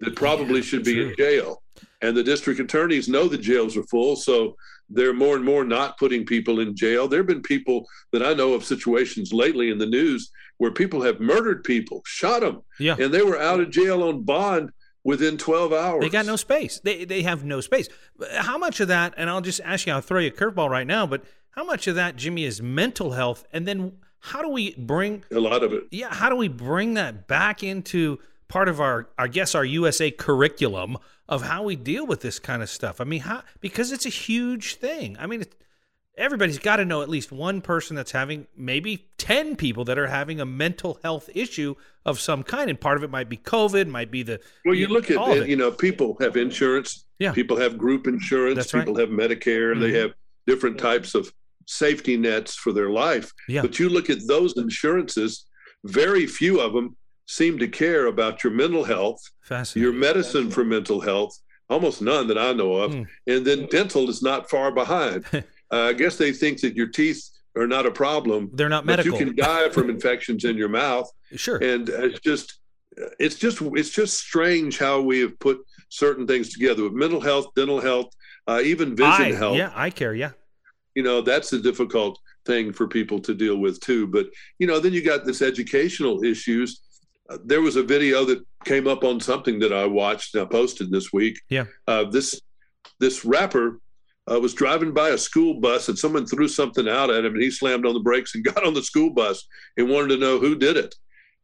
that 0.00 0.16
probably 0.16 0.56
Yeah, 0.56 0.62
should 0.62 0.84
be 0.84 0.94
true. 0.94 1.08
in 1.10 1.16
jail. 1.16 1.62
And 2.02 2.16
the 2.16 2.22
district 2.22 2.60
attorneys 2.60 3.08
know 3.08 3.28
the 3.28 3.36
jails 3.38 3.76
are 3.76 3.82
full, 3.84 4.16
so 4.16 4.56
they're 4.88 5.12
more 5.12 5.36
and 5.36 5.44
more 5.44 5.64
not 5.64 5.98
putting 5.98 6.24
people 6.24 6.60
in 6.60 6.74
jail. 6.74 7.06
There 7.06 7.20
have 7.20 7.26
been 7.26 7.42
people 7.42 7.86
that 8.12 8.22
I 8.22 8.32
know 8.32 8.54
of 8.54 8.64
situations 8.64 9.32
lately 9.32 9.70
in 9.70 9.78
the 9.78 9.86
news 9.86 10.30
where 10.58 10.70
people 10.72 11.02
have 11.02 11.20
murdered 11.20 11.62
people, 11.64 12.02
shot 12.06 12.40
them, 12.40 12.62
yeah. 12.78 12.96
and 12.98 13.12
they 13.12 13.22
were 13.22 13.38
out 13.38 13.60
of 13.60 13.70
jail 13.70 14.02
on 14.02 14.22
bond 14.22 14.70
within 15.04 15.38
12 15.38 15.72
hours. 15.72 16.02
They 16.02 16.10
got 16.10 16.26
no 16.26 16.36
space. 16.36 16.80
They 16.82 17.04
they 17.04 17.22
have 17.22 17.44
no 17.44 17.60
space. 17.60 17.88
How 18.36 18.58
much 18.58 18.80
of 18.80 18.88
that? 18.88 19.14
And 19.16 19.30
I'll 19.30 19.40
just 19.40 19.60
ask 19.64 19.86
you. 19.86 19.92
I'll 19.92 20.00
throw 20.02 20.20
you 20.20 20.28
a 20.28 20.32
curveball 20.32 20.68
right 20.68 20.86
now. 20.86 21.06
But 21.06 21.24
how 21.52 21.64
much 21.64 21.86
of 21.86 21.94
that, 21.94 22.16
Jimmy, 22.16 22.44
is 22.44 22.60
mental 22.60 23.12
health? 23.12 23.44
And 23.52 23.66
then 23.66 23.92
how 24.20 24.42
do 24.42 24.48
we 24.48 24.74
bring? 24.74 25.24
a 25.30 25.40
lot 25.40 25.62
of 25.62 25.72
it. 25.72 25.84
Yeah, 25.90 26.12
how 26.12 26.28
do 26.28 26.36
we 26.36 26.48
bring 26.48 26.94
that 26.94 27.26
back 27.26 27.62
into 27.62 28.18
part 28.48 28.68
of 28.68 28.80
our, 28.80 29.08
I 29.18 29.28
guess, 29.28 29.54
our 29.54 29.64
USA 29.64 30.10
curriculum 30.10 30.98
of 31.28 31.42
how 31.42 31.62
we 31.62 31.76
deal 31.76 32.06
with 32.06 32.20
this 32.20 32.38
kind 32.38 32.62
of 32.62 32.70
stuff? 32.70 33.00
I 33.00 33.04
mean, 33.04 33.20
how 33.20 33.42
because 33.60 33.92
it's 33.92 34.06
a 34.06 34.10
huge 34.10 34.76
thing. 34.76 35.16
I 35.18 35.26
mean, 35.26 35.42
it, 35.42 35.54
everybody's 36.20 36.58
got 36.58 36.76
to 36.76 36.84
know 36.84 37.02
at 37.02 37.08
least 37.08 37.32
one 37.32 37.60
person 37.60 37.96
that's 37.96 38.12
having 38.12 38.46
maybe 38.56 39.08
10 39.18 39.56
people 39.56 39.84
that 39.86 39.98
are 39.98 40.06
having 40.06 40.40
a 40.40 40.46
mental 40.46 40.98
health 41.02 41.30
issue 41.34 41.74
of 42.04 42.20
some 42.20 42.42
kind 42.42 42.68
and 42.68 42.80
part 42.80 42.96
of 42.96 43.02
it 43.02 43.10
might 43.10 43.28
be 43.28 43.36
covid 43.36 43.86
might 43.86 44.10
be 44.10 44.22
the 44.22 44.40
well 44.64 44.74
you, 44.74 44.86
look 44.86 45.10
at 45.10 45.16
it, 45.36 45.48
you 45.48 45.56
know 45.56 45.70
people 45.70 46.16
have 46.20 46.36
insurance 46.36 47.04
yeah 47.18 47.32
people 47.32 47.56
have 47.56 47.78
group 47.78 48.06
insurance 48.06 48.56
that's 48.56 48.72
people 48.72 48.94
right. 48.94 49.00
have 49.00 49.08
medicare 49.08 49.72
mm-hmm. 49.72 49.80
they 49.80 49.92
have 49.92 50.12
different 50.46 50.78
types 50.78 51.14
of 51.14 51.32
safety 51.70 52.16
nets 52.16 52.54
for 52.54 52.72
their 52.72 52.90
life 52.90 53.32
yeah. 53.48 53.62
but 53.62 53.78
you 53.78 53.88
look 53.88 54.10
at 54.10 54.26
those 54.26 54.56
insurances 54.56 55.46
very 55.84 56.26
few 56.26 56.60
of 56.60 56.72
them 56.72 56.96
seem 57.26 57.58
to 57.58 57.68
care 57.68 58.06
about 58.06 58.42
your 58.42 58.52
mental 58.52 58.84
health 58.84 59.20
your 59.74 59.92
medicine 59.92 60.50
for 60.50 60.64
mental 60.64 61.00
health 61.00 61.38
almost 61.68 62.02
none 62.02 62.26
that 62.26 62.38
i 62.38 62.52
know 62.52 62.74
of 62.74 62.92
mm. 62.92 63.06
and 63.26 63.46
then 63.46 63.66
dental 63.66 64.08
is 64.10 64.22
not 64.22 64.50
far 64.50 64.72
behind 64.72 65.24
Uh, 65.32 65.42
I 65.70 65.92
guess 65.92 66.16
they 66.16 66.32
think 66.32 66.60
that 66.62 66.74
your 66.74 66.88
teeth 66.88 67.30
are 67.56 67.66
not 67.66 67.86
a 67.86 67.90
problem. 67.90 68.50
They're 68.52 68.68
not 68.68 68.84
medical. 68.84 69.12
But 69.12 69.20
you 69.20 69.26
can 69.26 69.36
die 69.36 69.68
from 69.70 69.90
infections 69.96 70.44
in 70.44 70.56
your 70.56 70.68
mouth. 70.68 71.08
Sure. 71.36 71.56
And 71.56 71.88
it's 71.88 72.20
just, 72.20 72.58
it's 73.18 73.36
just, 73.36 73.60
it's 73.62 73.90
just 73.90 74.18
strange 74.18 74.78
how 74.78 75.00
we 75.00 75.20
have 75.20 75.38
put 75.38 75.58
certain 75.88 76.26
things 76.26 76.52
together 76.52 76.82
with 76.84 76.92
mental 76.92 77.20
health, 77.20 77.46
dental 77.54 77.80
health, 77.80 78.06
uh, 78.46 78.60
even 78.64 78.96
vision 78.96 79.12
eye, 79.12 79.32
health. 79.32 79.56
Yeah, 79.56 79.72
eye 79.74 79.90
care. 79.90 80.14
Yeah. 80.14 80.32
You 80.94 81.02
know, 81.02 81.20
that's 81.20 81.52
a 81.52 81.60
difficult 81.60 82.18
thing 82.46 82.72
for 82.72 82.88
people 82.88 83.20
to 83.20 83.34
deal 83.34 83.56
with 83.56 83.80
too. 83.80 84.06
But 84.06 84.26
you 84.58 84.66
know, 84.66 84.80
then 84.80 84.92
you 84.92 85.04
got 85.04 85.24
this 85.24 85.42
educational 85.42 86.24
issues. 86.24 86.80
Uh, 87.28 87.38
there 87.44 87.60
was 87.60 87.76
a 87.76 87.82
video 87.82 88.24
that 88.24 88.44
came 88.64 88.86
up 88.86 89.04
on 89.04 89.20
something 89.20 89.58
that 89.60 89.72
I 89.72 89.86
watched 89.86 90.34
and 90.34 90.42
I 90.42 90.46
posted 90.46 90.90
this 90.90 91.12
week. 91.12 91.40
Yeah. 91.48 91.64
Uh, 91.86 92.04
this 92.04 92.40
this 92.98 93.24
rapper 93.24 93.80
uh, 94.30 94.38
was 94.38 94.54
driving 94.54 94.92
by 94.92 95.10
a 95.10 95.18
school 95.18 95.54
bus 95.60 95.88
and 95.88 95.98
someone 95.98 96.26
threw 96.26 96.48
something 96.48 96.88
out 96.88 97.10
at 97.10 97.24
him 97.24 97.34
and 97.34 97.42
he 97.42 97.50
slammed 97.50 97.86
on 97.86 97.94
the 97.94 98.00
brakes 98.00 98.34
and 98.34 98.44
got 98.54 98.64
on 98.64 98.74
the 98.74 98.82
school 98.82 99.10
bus 99.10 99.46
and 99.76 99.88
wanted 99.88 100.08
to 100.08 100.18
know 100.18 100.38
who 100.38 100.56
did 100.56 100.76
it. 100.76 100.94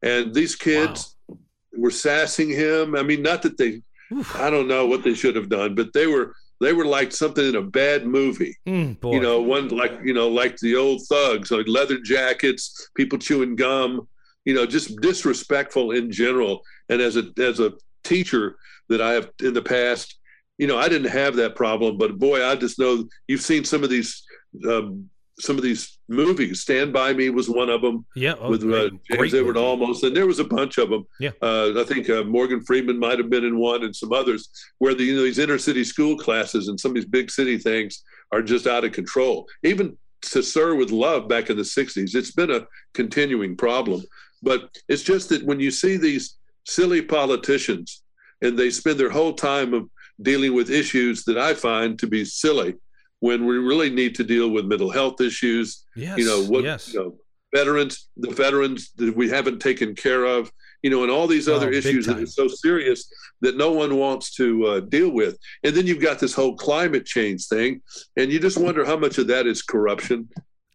And 0.02 0.34
these 0.34 0.54
kids 0.54 1.16
wow. 1.28 1.38
were 1.76 1.90
sassing 1.90 2.50
him. 2.50 2.94
I 2.96 3.02
mean, 3.02 3.22
not 3.22 3.42
that 3.42 3.58
they, 3.58 3.82
Oof. 4.12 4.36
I 4.36 4.50
don't 4.50 4.68
know 4.68 4.86
what 4.86 5.02
they 5.02 5.14
should 5.14 5.36
have 5.36 5.48
done, 5.48 5.74
but 5.74 5.92
they 5.92 6.06
were 6.06 6.34
they 6.60 6.72
were 6.72 6.86
like 6.86 7.12
something 7.12 7.44
in 7.44 7.56
a 7.56 7.62
bad 7.62 8.06
movie. 8.06 8.56
Mm, 8.66 8.96
you 9.12 9.20
know, 9.20 9.40
one 9.40 9.68
like 9.68 9.98
you 10.04 10.14
know 10.14 10.28
like 10.28 10.56
the 10.58 10.76
old 10.76 11.02
thugs, 11.08 11.50
like 11.50 11.68
leather 11.68 12.00
jackets, 12.00 12.90
people 12.94 13.18
chewing 13.18 13.56
gum. 13.56 14.08
You 14.44 14.54
know, 14.54 14.64
just 14.64 15.00
disrespectful 15.00 15.90
in 15.90 16.12
general. 16.12 16.62
And 16.88 17.00
as 17.00 17.16
a 17.16 17.24
as 17.38 17.58
a 17.60 17.72
teacher 18.04 18.56
that 18.88 19.00
I 19.00 19.12
have 19.12 19.30
in 19.42 19.54
the 19.54 19.62
past 19.62 20.16
you 20.58 20.66
know, 20.66 20.78
I 20.78 20.88
didn't 20.88 21.10
have 21.10 21.36
that 21.36 21.54
problem, 21.54 21.98
but 21.98 22.18
boy, 22.18 22.44
I 22.44 22.56
just 22.56 22.78
know 22.78 23.04
you've 23.28 23.42
seen 23.42 23.64
some 23.64 23.84
of 23.84 23.90
these 23.90 24.22
um, 24.66 25.10
some 25.38 25.56
of 25.56 25.62
these 25.62 25.98
movies. 26.08 26.60
Stand 26.60 26.92
by 26.92 27.12
Me 27.12 27.30
was 27.30 27.48
one 27.48 27.68
of 27.68 27.82
them. 27.82 28.06
Yeah, 28.14 28.34
oh, 28.40 28.50
with 28.50 28.62
uh, 28.64 28.90
James 29.10 29.34
Edward 29.34 29.56
Olmos, 29.56 30.02
and 30.02 30.16
there 30.16 30.26
was 30.26 30.38
a 30.38 30.44
bunch 30.44 30.78
of 30.78 30.90
them. 30.90 31.06
Yeah, 31.20 31.30
uh, 31.42 31.80
I 31.80 31.84
think 31.84 32.08
uh, 32.08 32.24
Morgan 32.24 32.62
Freeman 32.64 32.98
might 32.98 33.18
have 33.18 33.30
been 33.30 33.44
in 33.44 33.58
one, 33.58 33.84
and 33.84 33.94
some 33.94 34.12
others 34.12 34.48
where 34.78 34.94
the 34.94 35.04
you 35.04 35.16
know 35.16 35.22
these 35.22 35.38
inner 35.38 35.58
city 35.58 35.84
school 35.84 36.16
classes 36.16 36.68
and 36.68 36.78
some 36.78 36.92
of 36.92 36.94
these 36.94 37.04
big 37.04 37.30
city 37.30 37.58
things 37.58 38.02
are 38.32 38.42
just 38.42 38.66
out 38.66 38.84
of 38.84 38.92
control. 38.92 39.46
Even 39.62 39.96
to 40.22 40.42
Sir 40.42 40.74
with 40.74 40.90
Love 40.90 41.28
back 41.28 41.50
in 41.50 41.56
the 41.56 41.62
'60s, 41.62 42.14
it's 42.14 42.32
been 42.32 42.50
a 42.50 42.66
continuing 42.94 43.56
problem. 43.56 44.02
But 44.42 44.70
it's 44.88 45.02
just 45.02 45.28
that 45.30 45.44
when 45.44 45.60
you 45.60 45.70
see 45.70 45.96
these 45.96 46.36
silly 46.64 47.02
politicians 47.02 48.02
and 48.42 48.58
they 48.58 48.70
spend 48.70 48.98
their 48.98 49.10
whole 49.10 49.32
time 49.32 49.72
of 49.72 49.88
dealing 50.22 50.54
with 50.54 50.70
issues 50.70 51.24
that 51.24 51.38
I 51.38 51.54
find 51.54 51.98
to 51.98 52.06
be 52.06 52.24
silly 52.24 52.74
when 53.20 53.46
we 53.46 53.56
really 53.56 53.90
need 53.90 54.14
to 54.16 54.24
deal 54.24 54.50
with 54.50 54.66
mental 54.66 54.90
health 54.90 55.20
issues. 55.20 55.84
Yes, 55.94 56.18
you 56.18 56.26
know 56.26 56.44
what? 56.44 56.64
Yes. 56.64 56.92
You 56.92 57.00
know, 57.00 57.16
veterans, 57.54 58.08
the 58.16 58.30
veterans 58.30 58.92
that 58.96 59.16
we 59.16 59.28
haven't 59.28 59.60
taken 59.60 59.94
care 59.94 60.24
of. 60.24 60.50
You 60.82 60.90
know, 60.90 61.02
and 61.02 61.10
all 61.10 61.26
these 61.26 61.48
other 61.48 61.68
oh, 61.68 61.72
issues 61.72 62.06
that 62.06 62.18
are 62.18 62.26
so 62.26 62.46
serious 62.46 63.10
that 63.40 63.56
no 63.56 63.72
one 63.72 63.96
wants 63.96 64.32
to 64.34 64.66
uh, 64.66 64.80
deal 64.80 65.10
with. 65.10 65.36
And 65.64 65.74
then 65.74 65.86
you've 65.86 66.02
got 66.02 66.20
this 66.20 66.32
whole 66.32 66.54
climate 66.54 67.06
change 67.06 67.48
thing, 67.48 67.80
and 68.16 68.30
you 68.30 68.38
just 68.38 68.58
wonder 68.58 68.84
how 68.84 68.96
much 68.96 69.18
of 69.18 69.26
that 69.28 69.46
is 69.46 69.62
corruption. 69.62 70.28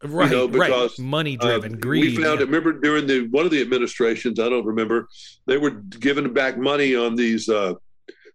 Right, 0.03 0.31
you 0.31 0.35
know, 0.35 0.47
because, 0.47 0.99
right. 0.99 1.05
Money 1.05 1.37
driven, 1.37 1.75
uh, 1.75 1.77
greed. 1.77 2.17
We 2.17 2.23
found 2.23 2.39
yeah. 2.39 2.43
it. 2.43 2.47
Remember 2.47 2.73
during 2.73 3.05
the 3.05 3.27
one 3.27 3.45
of 3.45 3.51
the 3.51 3.61
administrations, 3.61 4.39
I 4.39 4.49
don't 4.49 4.65
remember, 4.65 5.07
they 5.45 5.57
were 5.57 5.69
giving 5.69 6.33
back 6.33 6.57
money 6.57 6.95
on 6.95 7.15
these 7.15 7.47
uh, 7.47 7.75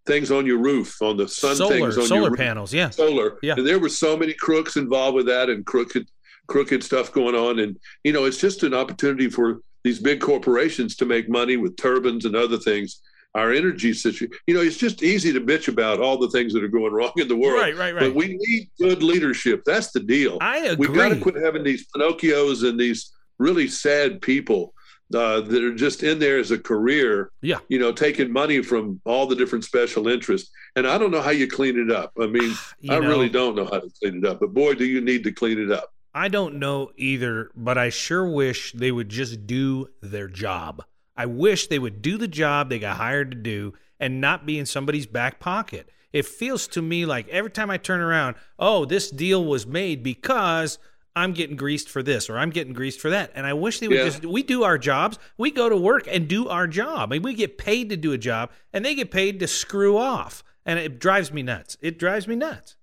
things 0.07 0.31
on 0.31 0.45
your 0.45 0.57
roof, 0.57 1.01
on 1.01 1.17
the 1.17 1.27
sun 1.27 1.55
solar, 1.55 1.77
things 1.77 1.97
on 1.97 2.05
solar 2.07 2.29
your 2.29 2.35
panels, 2.35 2.73
yeah, 2.73 2.89
solar. 2.89 3.37
Yeah, 3.43 3.55
and 3.57 3.67
there 3.67 3.79
were 3.79 3.89
so 3.89 4.17
many 4.17 4.33
crooks 4.33 4.77
involved 4.77 5.15
with 5.15 5.27
that, 5.27 5.49
and 5.49 5.65
crooked, 5.65 6.07
crooked 6.47 6.83
stuff 6.83 7.11
going 7.11 7.35
on, 7.35 7.59
and 7.59 7.77
you 8.03 8.13
know, 8.13 8.25
it's 8.25 8.39
just 8.39 8.63
an 8.63 8.73
opportunity 8.73 9.29
for 9.29 9.61
these 9.83 9.99
big 9.99 10.19
corporations 10.19 10.95
to 10.95 11.05
make 11.05 11.29
money 11.29 11.57
with 11.57 11.77
turbines 11.77 12.25
and 12.25 12.35
other 12.35 12.57
things. 12.57 13.01
Our 13.35 13.51
energy 13.51 13.93
situation, 13.93 14.35
you 14.47 14.55
know, 14.55 14.61
it's 14.61 14.77
just 14.77 15.03
easy 15.03 15.31
to 15.31 15.39
bitch 15.39 15.67
about 15.67 15.99
all 15.99 16.17
the 16.17 16.29
things 16.29 16.53
that 16.53 16.63
are 16.63 16.69
going 16.69 16.91
wrong 16.91 17.11
in 17.17 17.27
the 17.27 17.35
world. 17.35 17.61
Right, 17.61 17.77
right, 17.77 17.93
right. 17.93 17.99
But 17.99 18.15
we 18.15 18.35
need 18.39 18.69
good 18.79 19.03
leadership. 19.03 19.61
That's 19.63 19.91
the 19.91 19.99
deal. 19.99 20.39
I 20.41 20.59
agree. 20.59 20.87
We've 20.87 20.95
got 20.95 21.09
to 21.09 21.19
quit 21.19 21.35
having 21.35 21.63
these 21.63 21.85
Pinocchios 21.95 22.67
and 22.67 22.79
these 22.79 23.11
really 23.37 23.67
sad 23.67 24.21
people 24.21 24.73
uh, 25.13 25.41
that 25.41 25.63
are 25.63 25.73
just 25.73 26.03
in 26.03 26.19
there 26.19 26.37
as 26.37 26.51
a 26.51 26.57
career. 26.57 27.31
Yeah. 27.41 27.59
You 27.69 27.79
know, 27.79 27.91
taking 27.91 28.31
money 28.31 28.61
from 28.61 29.01
all 29.05 29.25
the 29.27 29.35
different 29.35 29.63
special 29.63 30.07
interests. 30.07 30.51
And 30.75 30.87
I 30.87 30.97
don't 30.97 31.11
know 31.11 31.21
how 31.21 31.31
you 31.31 31.47
clean 31.47 31.79
it 31.79 31.91
up. 31.91 32.13
I 32.19 32.27
mean, 32.27 32.53
I 32.89 32.99
know, 32.99 33.07
really 33.07 33.29
don't 33.29 33.55
know 33.55 33.65
how 33.65 33.79
to 33.79 33.89
clean 34.01 34.17
it 34.17 34.25
up. 34.25 34.39
But 34.39 34.53
boy, 34.53 34.73
do 34.73 34.85
you 34.85 35.01
need 35.01 35.23
to 35.23 35.31
clean 35.31 35.59
it 35.59 35.71
up. 35.71 35.93
I 36.13 36.29
don't 36.29 36.55
know 36.55 36.91
either, 36.97 37.51
but 37.55 37.77
I 37.77 37.89
sure 37.89 38.27
wish 38.27 38.73
they 38.73 38.91
would 38.91 39.09
just 39.09 39.45
do 39.45 39.89
their 40.01 40.27
job. 40.27 40.83
I 41.15 41.27
wish 41.27 41.67
they 41.67 41.79
would 41.79 42.01
do 42.01 42.17
the 42.17 42.27
job 42.27 42.69
they 42.69 42.79
got 42.79 42.97
hired 42.97 43.31
to 43.31 43.37
do 43.37 43.73
and 43.99 44.21
not 44.21 44.45
be 44.45 44.57
in 44.57 44.65
somebody's 44.65 45.05
back 45.05 45.39
pocket. 45.39 45.89
It 46.13 46.25
feels 46.25 46.67
to 46.69 46.81
me 46.81 47.05
like 47.05 47.27
every 47.29 47.51
time 47.51 47.69
I 47.69 47.77
turn 47.77 47.99
around, 47.99 48.35
oh, 48.57 48.85
this 48.85 49.11
deal 49.11 49.45
was 49.45 49.67
made 49.67 50.03
because 50.03 50.79
I'm 51.17 51.33
getting 51.33 51.55
greased 51.55 51.89
for 51.89 52.03
this 52.03 52.29
or 52.29 52.37
I'm 52.37 52.51
getting 52.51 52.73
greased 52.73 53.01
for 53.01 53.09
that. 53.09 53.31
And 53.33 53.45
I 53.45 53.53
wish 53.53 53.79
they 53.79 53.87
would 53.87 53.97
yeah. 53.97 54.05
just 54.05 54.25
we 54.25 54.43
do 54.43 54.63
our 54.63 54.77
jobs. 54.77 55.17
We 55.37 55.51
go 55.51 55.67
to 55.67 55.75
work 55.75 56.07
and 56.07 56.27
do 56.27 56.47
our 56.47 56.67
job. 56.67 57.11
I 57.11 57.15
mean, 57.15 57.23
we 57.23 57.33
get 57.33 57.57
paid 57.57 57.89
to 57.89 57.97
do 57.97 58.13
a 58.13 58.17
job 58.17 58.51
and 58.71 58.85
they 58.85 58.93
get 58.93 59.09
paid 59.09 59.39
to 59.39 59.47
screw 59.47 59.97
off. 59.97 60.43
And 60.65 60.77
it 60.77 60.99
drives 60.99 61.31
me 61.31 61.41
nuts. 61.41 61.77
It 61.81 61.97
drives 61.97 62.27
me 62.27 62.35
nuts. 62.35 62.75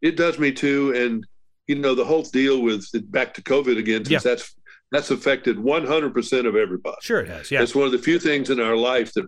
It 0.00 0.16
does 0.16 0.38
me 0.38 0.52
too. 0.52 0.92
And 0.94 1.26
you 1.66 1.74
know, 1.76 1.94
the 1.94 2.04
whole 2.04 2.22
deal 2.22 2.62
with 2.62 2.86
back 3.10 3.34
to 3.34 3.42
COVID 3.42 3.78
again, 3.78 4.04
since 4.04 4.24
yeah. 4.24 4.30
that's 4.30 4.54
that's 4.90 5.10
affected 5.10 5.56
100% 5.56 6.46
of 6.46 6.54
everybody. 6.54 6.96
Sure, 7.00 7.20
it 7.20 7.28
has. 7.28 7.50
Yeah, 7.50 7.62
it's 7.62 7.74
one 7.74 7.86
of 7.86 7.92
the 7.92 7.98
few 7.98 8.18
things 8.18 8.50
in 8.50 8.60
our 8.60 8.76
life 8.76 9.12
that 9.14 9.24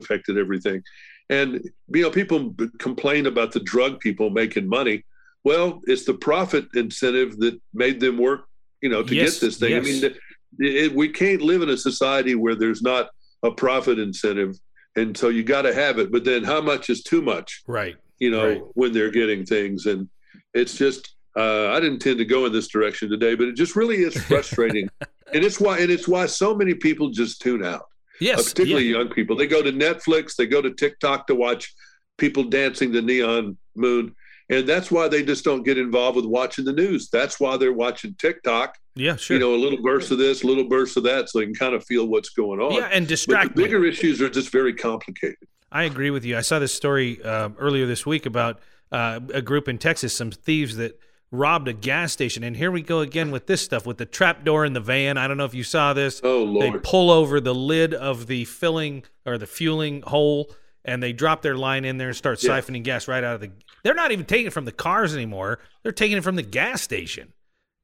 affected 0.00 0.36
everything. 0.36 0.82
And 1.30 1.70
you 1.88 2.02
know, 2.02 2.10
people 2.10 2.54
complain 2.78 3.26
about 3.26 3.52
the 3.52 3.60
drug 3.60 4.00
people 4.00 4.30
making 4.30 4.68
money. 4.68 5.04
Well, 5.44 5.80
it's 5.84 6.04
the 6.04 6.14
profit 6.14 6.66
incentive 6.74 7.38
that 7.38 7.60
made 7.74 8.00
them 8.00 8.16
work, 8.16 8.46
you 8.80 8.88
know, 8.88 9.02
to 9.02 9.14
yes, 9.14 9.34
get 9.34 9.46
this 9.46 9.58
thing. 9.58 9.72
Yes. 9.72 9.82
I 9.82 9.86
mean, 9.86 10.04
it, 10.04 10.16
it, 10.58 10.94
we 10.94 11.10
can't 11.10 11.42
live 11.42 11.62
in 11.62 11.68
a 11.68 11.76
society 11.76 12.34
where 12.34 12.54
there's 12.54 12.82
not 12.82 13.10
a 13.42 13.50
profit 13.50 13.98
incentive, 13.98 14.58
and 14.96 15.16
so 15.16 15.28
you 15.28 15.42
got 15.42 15.62
to 15.62 15.74
have 15.74 15.98
it. 15.98 16.10
But 16.10 16.24
then, 16.24 16.44
how 16.44 16.62
much 16.62 16.88
is 16.88 17.02
too 17.02 17.20
much? 17.20 17.62
Right. 17.66 17.96
You 18.18 18.30
know, 18.30 18.48
right. 18.48 18.62
when 18.72 18.92
they're 18.92 19.10
getting 19.10 19.44
things, 19.44 19.84
and 19.84 20.08
it's 20.54 20.78
just 20.78 21.14
uh, 21.36 21.68
I 21.68 21.74
didn't 21.74 21.94
intend 21.94 22.18
to 22.18 22.24
go 22.24 22.46
in 22.46 22.52
this 22.52 22.68
direction 22.68 23.10
today, 23.10 23.34
but 23.34 23.48
it 23.48 23.56
just 23.56 23.76
really 23.76 23.96
is 23.96 24.16
frustrating, 24.26 24.88
and 25.32 25.44
it's 25.44 25.60
why 25.60 25.78
and 25.78 25.90
it's 25.90 26.08
why 26.08 26.24
so 26.24 26.54
many 26.54 26.74
people 26.74 27.10
just 27.10 27.42
tune 27.42 27.64
out. 27.64 27.84
Yes, 28.18 28.40
uh, 28.40 28.42
particularly 28.44 28.86
yeah. 28.86 28.98
young 28.98 29.08
people. 29.08 29.36
They 29.36 29.46
go 29.46 29.62
to 29.62 29.72
Netflix, 29.72 30.36
they 30.36 30.46
go 30.46 30.62
to 30.62 30.72
TikTok 30.72 31.26
to 31.26 31.34
watch 31.34 31.74
people 32.16 32.44
dancing 32.44 32.92
the 32.92 33.02
neon 33.02 33.58
moon 33.76 34.14
and 34.54 34.68
that's 34.68 34.90
why 34.90 35.08
they 35.08 35.22
just 35.22 35.44
don't 35.44 35.62
get 35.62 35.78
involved 35.78 36.16
with 36.16 36.24
watching 36.24 36.64
the 36.64 36.72
news. 36.72 37.08
That's 37.10 37.38
why 37.38 37.56
they're 37.56 37.72
watching 37.72 38.14
TikTok. 38.14 38.78
Yeah, 38.94 39.16
sure. 39.16 39.36
You 39.36 39.40
know, 39.40 39.54
a 39.54 39.56
little 39.56 39.82
burst 39.82 40.10
of 40.10 40.18
this, 40.18 40.42
a 40.42 40.46
little 40.46 40.68
burst 40.68 40.96
of 40.96 41.02
that, 41.04 41.28
so 41.28 41.38
they 41.38 41.46
can 41.46 41.54
kind 41.54 41.74
of 41.74 41.84
feel 41.84 42.06
what's 42.06 42.30
going 42.30 42.60
on. 42.60 42.74
Yeah, 42.74 42.88
and 42.92 43.06
distract. 43.06 43.48
But 43.48 43.56
the 43.56 43.62
bigger 43.62 43.84
issues 43.84 44.20
are 44.22 44.30
just 44.30 44.50
very 44.50 44.74
complicated. 44.74 45.48
I 45.72 45.84
agree 45.84 46.10
with 46.10 46.24
you. 46.24 46.38
I 46.38 46.42
saw 46.42 46.58
this 46.58 46.72
story 46.72 47.22
uh, 47.22 47.50
earlier 47.58 47.86
this 47.86 48.06
week 48.06 48.26
about 48.26 48.60
uh, 48.92 49.20
a 49.32 49.42
group 49.42 49.68
in 49.68 49.78
Texas, 49.78 50.16
some 50.16 50.30
thieves 50.30 50.76
that 50.76 51.00
robbed 51.32 51.66
a 51.66 51.72
gas 51.72 52.12
station. 52.12 52.44
And 52.44 52.56
here 52.56 52.70
we 52.70 52.80
go 52.80 53.00
again 53.00 53.32
with 53.32 53.46
this 53.46 53.60
stuff 53.60 53.84
with 53.84 53.98
the 53.98 54.06
trap 54.06 54.44
door 54.44 54.64
in 54.64 54.72
the 54.72 54.80
van. 54.80 55.18
I 55.18 55.26
don't 55.26 55.36
know 55.36 55.44
if 55.44 55.54
you 55.54 55.64
saw 55.64 55.92
this. 55.92 56.20
Oh, 56.22 56.44
Lord. 56.44 56.74
They 56.74 56.78
pull 56.78 57.10
over 57.10 57.40
the 57.40 57.54
lid 57.54 57.92
of 57.92 58.28
the 58.28 58.44
filling 58.44 59.02
or 59.26 59.36
the 59.36 59.46
fueling 59.46 60.02
hole 60.02 60.50
and 60.84 61.02
they 61.02 61.12
drop 61.12 61.42
their 61.42 61.56
line 61.56 61.84
in 61.84 61.96
there 61.98 62.08
and 62.08 62.16
start 62.16 62.42
yeah. 62.42 62.50
siphoning 62.50 62.82
gas 62.82 63.08
right 63.08 63.24
out 63.24 63.36
of 63.36 63.40
the. 63.40 63.50
They're 63.82 63.94
not 63.94 64.12
even 64.12 64.24
taking 64.24 64.46
it 64.46 64.52
from 64.52 64.64
the 64.64 64.72
cars 64.72 65.14
anymore. 65.14 65.60
They're 65.82 65.92
taking 65.92 66.16
it 66.16 66.24
from 66.24 66.36
the 66.36 66.42
gas 66.42 66.82
station. 66.82 67.32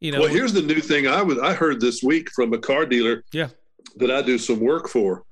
You 0.00 0.12
know. 0.12 0.20
Well, 0.20 0.28
here's 0.28 0.52
the 0.52 0.62
new 0.62 0.80
thing 0.80 1.06
I 1.06 1.22
was 1.22 1.38
I 1.38 1.54
heard 1.54 1.80
this 1.80 2.02
week 2.02 2.30
from 2.30 2.52
a 2.52 2.58
car 2.58 2.86
dealer. 2.86 3.24
Yeah. 3.32 3.48
That 3.96 4.10
I 4.10 4.22
do 4.22 4.38
some 4.38 4.60
work 4.60 4.88
for. 4.88 5.24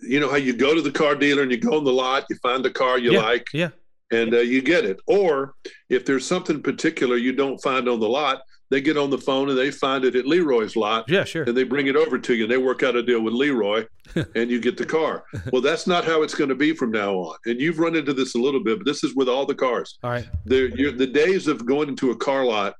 You 0.00 0.20
know 0.20 0.28
how 0.28 0.36
you 0.36 0.54
go 0.54 0.74
to 0.74 0.82
the 0.82 0.90
car 0.90 1.14
dealer 1.14 1.42
and 1.42 1.50
you 1.50 1.58
go 1.58 1.76
on 1.76 1.84
the 1.84 1.92
lot, 1.92 2.24
you 2.28 2.36
find 2.36 2.64
the 2.64 2.70
car 2.70 2.98
you 2.98 3.12
yeah. 3.12 3.20
like, 3.20 3.46
yeah, 3.52 3.70
and 4.10 4.34
uh, 4.34 4.40
you 4.40 4.62
get 4.62 4.84
it. 4.84 5.00
Or 5.06 5.54
if 5.88 6.04
there's 6.04 6.26
something 6.26 6.62
particular 6.62 7.16
you 7.16 7.32
don't 7.32 7.62
find 7.62 7.88
on 7.88 8.00
the 8.00 8.08
lot, 8.08 8.42
they 8.70 8.80
get 8.80 8.96
on 8.96 9.10
the 9.10 9.18
phone 9.18 9.50
and 9.50 9.58
they 9.58 9.70
find 9.70 10.04
it 10.04 10.16
at 10.16 10.26
Leroy's 10.26 10.74
lot. 10.76 11.08
Yeah, 11.08 11.24
sure. 11.24 11.44
And 11.44 11.56
they 11.56 11.64
bring 11.64 11.86
it 11.86 11.96
over 11.96 12.18
to 12.18 12.34
you 12.34 12.44
and 12.44 12.52
they 12.52 12.58
work 12.58 12.82
out 12.82 12.96
a 12.96 13.02
deal 13.02 13.20
with 13.20 13.34
Leroy 13.34 13.86
and 14.34 14.50
you 14.50 14.60
get 14.60 14.76
the 14.76 14.86
car. 14.86 15.24
well, 15.52 15.62
that's 15.62 15.86
not 15.86 16.04
how 16.04 16.22
it's 16.22 16.34
going 16.34 16.48
to 16.48 16.54
be 16.54 16.72
from 16.72 16.90
now 16.90 17.14
on. 17.14 17.36
And 17.46 17.60
you've 17.60 17.78
run 17.78 17.94
into 17.94 18.12
this 18.12 18.34
a 18.34 18.38
little 18.38 18.62
bit, 18.62 18.78
but 18.78 18.86
this 18.86 19.04
is 19.04 19.14
with 19.14 19.28
all 19.28 19.46
the 19.46 19.54
cars. 19.54 19.98
All 20.02 20.10
right. 20.10 20.26
The, 20.46 20.92
the 20.96 21.06
days 21.06 21.46
of 21.46 21.66
going 21.66 21.88
into 21.88 22.10
a 22.10 22.16
car 22.16 22.44
lot 22.44 22.74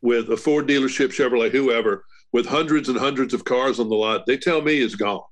with 0.00 0.30
a 0.30 0.36
Ford 0.36 0.66
dealership, 0.68 1.08
Chevrolet, 1.08 1.50
whoever, 1.50 2.04
with 2.32 2.46
hundreds 2.46 2.88
and 2.88 2.98
hundreds 2.98 3.34
of 3.34 3.44
cars 3.44 3.80
on 3.80 3.88
the 3.88 3.96
lot, 3.96 4.26
they 4.26 4.36
tell 4.36 4.62
me 4.62 4.78
is 4.78 4.94
gone. 4.94 5.22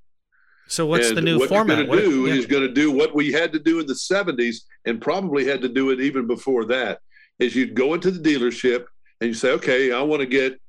So 0.68 0.86
what's 0.86 1.08
and 1.08 1.16
the 1.16 1.22
new 1.22 1.38
what 1.38 1.48
format? 1.48 1.78
You're 1.78 1.86
going 1.86 1.98
to 2.00 2.04
do 2.04 2.26
yeah. 2.26 2.34
is 2.34 2.46
going 2.46 2.62
to 2.66 2.72
do 2.72 2.90
what 2.90 3.14
we 3.14 3.30
had 3.32 3.52
to 3.52 3.60
do 3.60 3.78
in 3.78 3.86
the 3.86 3.94
70s 3.94 4.62
and 4.84 5.00
probably 5.00 5.46
had 5.46 5.62
to 5.62 5.68
do 5.68 5.90
it 5.90 6.00
even 6.00 6.26
before 6.26 6.64
that. 6.66 6.98
Is 7.38 7.54
you'd 7.54 7.74
go 7.74 7.94
into 7.94 8.10
the 8.10 8.18
dealership 8.18 8.86
and 9.20 9.28
you 9.28 9.34
say, 9.34 9.52
okay, 9.52 9.92
I 9.92 10.02
want 10.02 10.20
to 10.20 10.26
get 10.26 10.60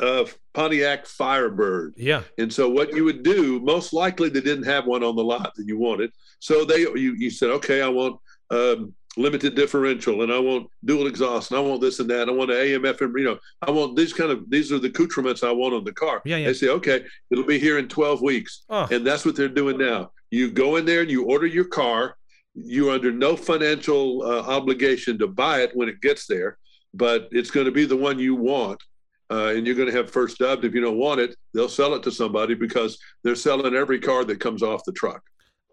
a 0.00 0.26
Pontiac 0.54 1.06
Firebird. 1.06 1.94
Yeah. 1.96 2.22
And 2.38 2.52
so 2.52 2.68
what 2.68 2.94
you 2.94 3.04
would 3.04 3.22
do, 3.22 3.60
most 3.60 3.92
likely 3.92 4.28
they 4.28 4.40
didn't 4.40 4.64
have 4.64 4.86
one 4.86 5.02
on 5.02 5.16
the 5.16 5.24
lot 5.24 5.54
that 5.56 5.66
you 5.66 5.78
wanted. 5.78 6.12
So 6.38 6.64
they 6.64 6.80
you, 6.80 7.14
you 7.16 7.30
said, 7.30 7.50
okay, 7.50 7.82
I 7.82 7.88
want 7.88 8.20
um, 8.50 8.94
limited 9.16 9.54
differential 9.54 10.22
and 10.22 10.32
I 10.32 10.38
want 10.38 10.68
dual 10.84 11.06
exhaust 11.06 11.50
and 11.50 11.58
I 11.58 11.62
want 11.62 11.80
this 11.80 11.98
and 11.98 12.08
that. 12.10 12.28
I 12.28 12.32
want 12.32 12.50
an 12.50 12.58
AM 12.58 12.82
FM, 12.82 13.18
you 13.18 13.24
know, 13.24 13.38
I 13.62 13.70
want 13.70 13.96
these 13.96 14.12
kind 14.12 14.30
of 14.30 14.48
these 14.48 14.70
are 14.72 14.78
the 14.78 14.88
accoutrements 14.88 15.42
I 15.42 15.50
want 15.50 15.74
on 15.74 15.84
the 15.84 15.92
car. 15.92 16.22
Yeah, 16.24 16.36
yeah. 16.36 16.46
They 16.48 16.54
say, 16.54 16.68
okay, 16.68 17.04
it'll 17.30 17.44
be 17.44 17.58
here 17.58 17.78
in 17.78 17.88
12 17.88 18.22
weeks. 18.22 18.64
Oh. 18.68 18.86
And 18.90 19.06
that's 19.06 19.24
what 19.24 19.36
they're 19.36 19.48
doing 19.48 19.78
now. 19.78 20.12
You 20.30 20.50
go 20.50 20.76
in 20.76 20.84
there 20.84 21.02
and 21.02 21.10
you 21.10 21.24
order 21.24 21.46
your 21.46 21.64
car. 21.64 22.16
You're 22.54 22.92
under 22.92 23.12
no 23.12 23.36
financial 23.36 24.22
uh, 24.22 24.40
obligation 24.42 25.18
to 25.18 25.26
buy 25.26 25.62
it 25.62 25.70
when 25.74 25.88
it 25.88 26.00
gets 26.00 26.26
there, 26.26 26.58
but 26.94 27.28
it's 27.30 27.50
going 27.50 27.66
to 27.66 27.72
be 27.72 27.84
the 27.84 27.96
one 27.96 28.18
you 28.18 28.34
want. 28.34 28.82
Uh, 29.30 29.52
and 29.54 29.66
you're 29.66 29.76
going 29.76 29.90
to 29.90 29.96
have 29.96 30.10
first 30.10 30.38
dubbed. 30.38 30.64
If 30.64 30.74
you 30.74 30.80
don't 30.80 30.96
want 30.96 31.20
it, 31.20 31.36
they'll 31.52 31.68
sell 31.68 31.94
it 31.94 32.02
to 32.04 32.10
somebody 32.10 32.54
because 32.54 32.98
they're 33.22 33.34
selling 33.34 33.74
every 33.74 34.00
car 34.00 34.24
that 34.24 34.40
comes 34.40 34.62
off 34.62 34.84
the 34.84 34.92
truck. 34.92 35.22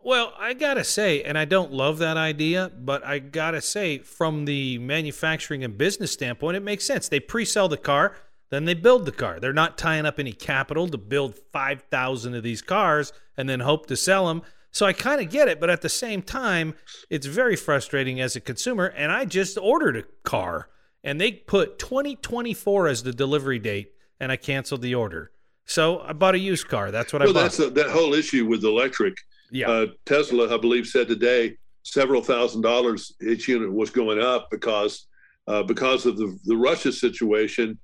Well, 0.04 0.34
I 0.38 0.54
gotta 0.54 0.84
say, 0.84 1.24
and 1.24 1.36
I 1.36 1.46
don't 1.46 1.72
love 1.72 1.98
that 1.98 2.16
idea, 2.16 2.72
but 2.78 3.04
I 3.04 3.18
gotta 3.18 3.60
say, 3.60 3.98
from 3.98 4.46
the 4.46 4.78
manufacturing 4.78 5.64
and 5.64 5.80
business 5.80 6.12
standpoint, 6.12 6.58
it 6.58 6.60
makes 6.60 6.86
sense. 6.86 7.10
They 7.10 7.20
pre-sell 7.20 7.70
the 7.70 7.78
car, 7.78 8.16
then 8.52 8.66
they 8.66 8.76
build 8.76 9.08
the 9.08 9.12
car. 9.12 9.40
They're 9.40 9.52
not 9.52 9.80
tying 9.80 10.06
up 10.06 10.20
any 10.20 10.32
capital 10.32 10.88
to 10.90 10.98
build 11.00 11.40
five 11.52 11.86
thousand 11.90 12.36
of 12.36 12.44
these 12.44 12.62
cars 12.62 13.14
and 13.36 13.50
then 13.50 13.62
hope 13.62 13.88
to 13.88 13.96
sell 13.96 14.28
them. 14.28 14.44
So 14.70 14.86
I 14.86 14.94
kind 14.94 15.22
of 15.22 15.32
get 15.32 15.48
it, 15.48 15.60
but 15.60 15.72
at 15.72 15.82
the 15.82 15.90
same 15.90 16.22
time, 16.22 16.76
it's 17.10 17.26
very 17.26 17.56
frustrating 17.56 18.22
as 18.22 18.36
a 18.36 18.42
consumer. 18.42 18.86
And 18.86 19.12
I 19.12 19.26
just 19.26 19.58
ordered 19.58 19.98
a 19.98 20.04
car, 20.24 20.70
and 21.06 21.22
they 21.22 21.32
put 21.32 21.80
2024 21.80 22.88
as 22.90 23.04
the 23.04 23.14
delivery 23.14 23.60
date, 23.60 23.94
and 24.20 24.32
I 24.32 24.36
canceled 24.36 24.82
the 24.82 24.96
order. 24.96 25.32
So 25.66 26.02
I 26.02 26.12
bought 26.12 26.36
a 26.36 26.40
used 26.40 26.68
car. 26.68 26.92
That's 26.92 27.14
what 27.14 27.22
well, 27.22 27.30
I 27.30 27.34
bought. 27.34 27.42
that's 27.44 27.60
a, 27.60 27.70
that 27.70 27.90
whole 27.90 28.14
issue 28.14 28.46
with 28.46 28.66
electric 28.66 29.16
yeah. 29.52 29.70
Uh, 29.70 29.88
Tesla, 30.06 30.54
I 30.54 30.58
believe, 30.58 30.88
said 30.88 31.08
today 31.08 31.58
several 31.84 32.22
thousand 32.22 32.62
dollars 32.62 33.14
each 33.22 33.48
unit 33.48 33.72
was 33.72 33.90
going 33.90 34.20
up 34.20 34.50
because 34.50 35.08
uh, 35.48 35.64
because 35.64 36.06
of 36.06 36.18
the 36.18 36.38
the 36.46 36.58
Russia 36.58 36.92
situation, 36.92 37.80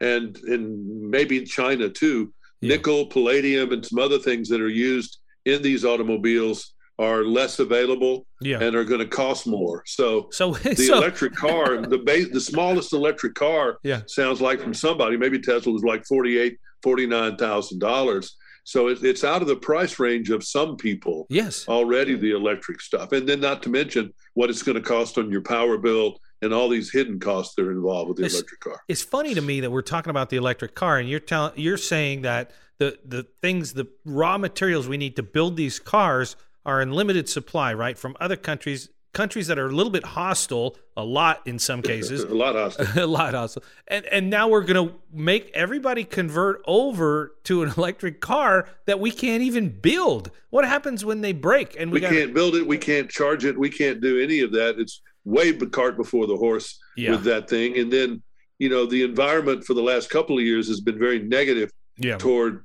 and 0.00 0.36
and 0.44 1.10
maybe 1.10 1.44
China 1.44 1.88
too. 1.88 2.32
Yeah. 2.60 2.76
Nickel, 2.76 3.06
palladium, 3.06 3.72
and 3.72 3.84
some 3.84 3.98
other 3.98 4.18
things 4.18 4.48
that 4.48 4.60
are 4.60 4.68
used 4.68 5.18
in 5.44 5.62
these 5.62 5.84
automobiles 5.84 6.74
are 6.98 7.24
less 7.24 7.58
available 7.58 8.26
Yeah. 8.40 8.60
and 8.60 8.76
are 8.76 8.84
going 8.84 9.00
to 9.00 9.06
cost 9.06 9.46
more. 9.46 9.82
So 9.86 10.28
so 10.30 10.52
the 10.54 10.74
so, 10.76 10.98
electric 10.98 11.34
car, 11.34 11.78
the 11.86 11.98
base, 11.98 12.28
the 12.30 12.40
smallest 12.40 12.92
electric 12.92 13.34
car 13.34 13.78
Yeah. 13.82 14.02
sounds 14.06 14.40
like 14.40 14.60
from 14.60 14.74
somebody, 14.74 15.16
maybe 15.16 15.38
Tesla 15.38 15.72
was 15.72 15.82
like 15.84 16.04
48, 16.06 16.58
49,000 16.82 17.78
dollars. 17.78 18.36
So 18.64 18.88
it, 18.88 19.02
it's 19.02 19.24
out 19.24 19.42
of 19.42 19.48
the 19.48 19.56
price 19.56 19.98
range 19.98 20.30
of 20.30 20.44
some 20.44 20.76
people 20.76 21.26
yes. 21.28 21.66
already, 21.66 22.14
the 22.14 22.30
electric 22.30 22.80
stuff. 22.80 23.10
And 23.10 23.28
then 23.28 23.40
not 23.40 23.60
to 23.64 23.70
mention 23.70 24.12
what 24.34 24.50
it's 24.50 24.62
going 24.62 24.76
to 24.76 24.80
cost 24.82 25.18
on 25.18 25.32
your 25.32 25.40
power 25.40 25.78
bill 25.78 26.20
and 26.42 26.54
all 26.54 26.68
these 26.68 26.92
hidden 26.92 27.18
costs 27.18 27.54
that 27.56 27.64
are 27.66 27.72
involved 27.72 28.08
with 28.08 28.18
the 28.18 28.24
It's- 28.24 28.34
electric 28.38 28.60
car. 28.60 28.80
It's 28.88 29.02
funny 29.02 29.34
to 29.34 29.40
me 29.40 29.60
that 29.60 29.70
we're 29.70 29.82
talking 29.82 30.10
about 30.10 30.30
the 30.30 30.36
electric 30.36 30.74
car, 30.76 30.98
and 30.98 31.08
you're 31.08 31.18
telling 31.20 31.52
you're 31.56 31.76
saying 31.76 32.22
that 32.22 32.52
the 32.78 32.96
the 33.04 33.26
things, 33.40 33.72
the 33.72 33.86
raw 34.04 34.38
materials 34.38 34.86
we 34.86 34.96
need 34.96 35.16
to 35.16 35.22
build 35.24 35.56
these 35.56 35.80
cars 35.80 36.36
are 36.64 36.80
in 36.80 36.92
limited 36.92 37.28
supply, 37.28 37.72
right? 37.74 37.98
From 37.98 38.16
other 38.20 38.36
countries, 38.36 38.88
countries 39.12 39.46
that 39.48 39.58
are 39.58 39.66
a 39.66 39.72
little 39.72 39.90
bit 39.92 40.04
hostile, 40.04 40.76
a 40.96 41.04
lot 41.04 41.40
in 41.46 41.58
some 41.58 41.82
cases, 41.92 42.22
a 42.22 42.34
lot 42.34 42.54
hostile. 42.54 42.86
a 43.04 43.06
lot 43.06 43.34
hostile, 43.34 43.62
and 43.88 44.04
and 44.06 44.30
now 44.30 44.48
we're 44.48 44.62
gonna 44.64 44.92
make 45.12 45.50
everybody 45.54 46.04
convert 46.04 46.62
over 46.66 47.32
to 47.44 47.62
an 47.62 47.72
electric 47.76 48.20
car 48.20 48.68
that 48.86 49.00
we 49.00 49.10
can't 49.10 49.42
even 49.42 49.68
build. 49.68 50.30
What 50.50 50.64
happens 50.66 51.04
when 51.04 51.20
they 51.20 51.32
break? 51.32 51.76
And 51.78 51.90
we, 51.90 51.94
We 51.96 52.00
gotta- 52.00 52.16
can't 52.16 52.34
build 52.34 52.54
it. 52.54 52.66
We 52.66 52.78
can't 52.78 53.10
charge 53.10 53.44
it. 53.44 53.58
We 53.58 53.70
can't 53.70 54.00
do 54.00 54.20
any 54.20 54.40
of 54.40 54.52
that. 54.52 54.78
It's 54.78 55.00
way 55.24 55.52
the 55.52 55.66
cart 55.66 55.96
before 55.96 56.26
the 56.26 56.36
horse 56.36 56.78
Yeah. 56.96 57.12
with 57.12 57.24
that 57.24 57.48
thing. 57.48 57.78
And 57.78 57.92
then, 57.92 58.22
you 58.58 58.68
know, 58.68 58.86
the 58.86 59.02
environment 59.04 59.64
for 59.64 59.72
the 59.74 59.82
last 59.82 60.10
couple 60.10 60.36
of 60.36 60.44
years 60.44 60.66
has 60.68 60.80
been 60.80 60.98
very 60.98 61.20
negative 61.20 61.70
yeah, 61.96 62.16
toward 62.18 62.64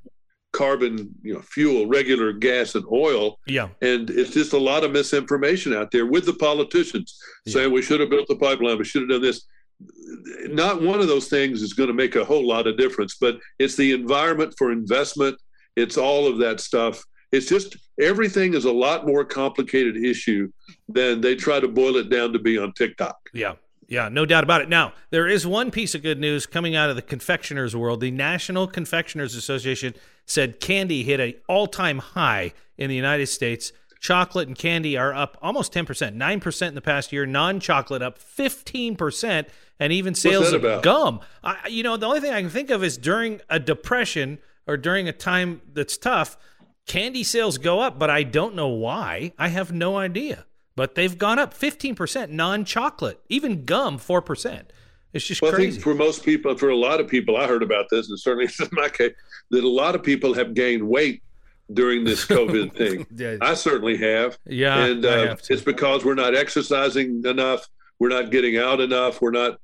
carbon, 0.52 1.08
you 1.22 1.34
know, 1.34 1.40
fuel, 1.42 1.86
regular 1.86 2.32
gas 2.32 2.74
and 2.74 2.84
oil. 2.90 3.38
yeah, 3.46 3.68
And 3.82 4.10
it's 4.10 4.30
just 4.32 4.52
a 4.52 4.58
lot 4.58 4.84
of 4.84 4.92
misinformation 4.92 5.74
out 5.74 5.90
there 5.90 6.06
with 6.06 6.24
the 6.26 6.32
politicians 6.34 7.18
Yeah. 7.44 7.52
saying 7.54 7.72
we 7.72 7.82
should 7.82 8.00
have 8.00 8.10
built 8.10 8.28
the 8.28 8.36
pipeline, 8.36 8.78
we 8.78 8.84
should 8.84 9.02
have 9.02 9.10
done 9.10 9.22
this. 9.22 9.44
Not 10.48 10.82
one 10.82 11.00
of 11.00 11.06
those 11.06 11.28
things 11.28 11.62
is 11.62 11.74
going 11.74 11.88
to 11.88 11.94
make 11.94 12.16
a 12.16 12.24
whole 12.24 12.46
lot 12.46 12.66
of 12.66 12.76
difference, 12.78 13.16
but 13.20 13.38
it's 13.58 13.76
the 13.76 13.92
environment 13.92 14.54
for 14.58 14.72
investment. 14.72 15.36
It's 15.76 15.96
all 15.96 16.26
of 16.26 16.38
that 16.38 16.60
stuff. 16.60 17.04
It's 17.30 17.46
just 17.46 17.76
everything 18.00 18.54
is 18.54 18.64
a 18.64 18.72
lot 18.72 19.06
more 19.06 19.24
complicated 19.24 19.96
issue 19.98 20.50
than 20.88 21.20
they 21.20 21.36
try 21.36 21.60
to 21.60 21.68
boil 21.68 21.96
it 21.96 22.08
down 22.08 22.32
to 22.32 22.38
be 22.38 22.58
on 22.58 22.72
TikTok. 22.72 23.16
Yeah. 23.34 23.54
Yeah, 23.88 24.10
no 24.10 24.26
doubt 24.26 24.44
about 24.44 24.60
it. 24.60 24.68
Now, 24.68 24.92
there 25.10 25.26
is 25.26 25.46
one 25.46 25.70
piece 25.70 25.94
of 25.94 26.02
good 26.02 26.20
news 26.20 26.44
coming 26.44 26.76
out 26.76 26.90
of 26.90 26.96
the 26.96 27.02
confectioners 27.02 27.74
world. 27.74 28.00
The 28.00 28.10
National 28.10 28.66
Confectioners 28.66 29.34
Association 29.34 29.94
said 30.26 30.60
candy 30.60 31.02
hit 31.02 31.20
an 31.20 31.34
all-time 31.48 31.98
high 31.98 32.52
in 32.76 32.90
the 32.90 32.96
United 32.96 33.28
States. 33.28 33.72
Chocolate 33.98 34.46
and 34.46 34.56
candy 34.56 34.98
are 34.98 35.14
up 35.14 35.38
almost 35.40 35.72
10%, 35.72 35.86
9% 36.16 36.68
in 36.68 36.74
the 36.74 36.82
past 36.82 37.12
year. 37.14 37.24
Non-chocolate 37.24 38.02
up 38.02 38.18
15%, 38.18 39.46
and 39.80 39.92
even 39.92 40.14
sales 40.14 40.52
of 40.52 40.62
about? 40.62 40.82
gum. 40.82 41.20
I, 41.42 41.68
you 41.68 41.82
know, 41.82 41.96
the 41.96 42.06
only 42.06 42.20
thing 42.20 42.32
I 42.32 42.42
can 42.42 42.50
think 42.50 42.68
of 42.70 42.84
is 42.84 42.98
during 42.98 43.40
a 43.48 43.58
depression 43.58 44.38
or 44.66 44.76
during 44.76 45.08
a 45.08 45.12
time 45.12 45.62
that's 45.72 45.96
tough, 45.96 46.36
candy 46.86 47.24
sales 47.24 47.56
go 47.56 47.80
up, 47.80 47.98
but 47.98 48.10
I 48.10 48.22
don't 48.22 48.54
know 48.54 48.68
why. 48.68 49.32
I 49.38 49.48
have 49.48 49.72
no 49.72 49.96
idea. 49.96 50.44
But 50.78 50.94
they've 50.94 51.18
gone 51.18 51.40
up 51.40 51.52
15% 51.52 52.30
non 52.30 52.64
chocolate, 52.64 53.20
even 53.28 53.64
gum 53.64 53.98
4%. 53.98 54.62
It's 55.12 55.26
just 55.26 55.42
Well, 55.42 55.52
I 55.52 55.56
think 55.56 55.80
for 55.80 55.92
most 55.92 56.24
people, 56.24 56.56
for 56.56 56.68
a 56.68 56.76
lot 56.76 57.00
of 57.00 57.08
people, 57.08 57.36
I 57.36 57.48
heard 57.48 57.64
about 57.64 57.86
this, 57.90 58.08
and 58.08 58.18
certainly 58.18 58.48
in 58.60 58.68
my 58.70 58.88
case, 58.88 59.12
that 59.50 59.64
a 59.64 59.68
lot 59.68 59.96
of 59.96 60.04
people 60.04 60.34
have 60.34 60.54
gained 60.54 60.88
weight 60.88 61.22
during 61.72 62.04
this 62.04 62.24
COVID 62.36 62.76
thing. 62.76 63.06
Yeah. 63.14 63.36
I 63.40 63.54
certainly 63.54 63.96
have. 63.96 64.38
yeah, 64.46 64.84
and 64.84 65.04
uh, 65.04 65.26
have 65.26 65.40
it's 65.50 65.62
because 65.62 66.04
we're 66.04 66.14
not 66.14 66.34
exercising 66.36 67.22
enough 67.24 67.68
we're 67.98 68.08
not 68.08 68.30
getting 68.30 68.56
out 68.56 68.80
enough 68.80 69.20
we're 69.20 69.32
not 69.32 69.58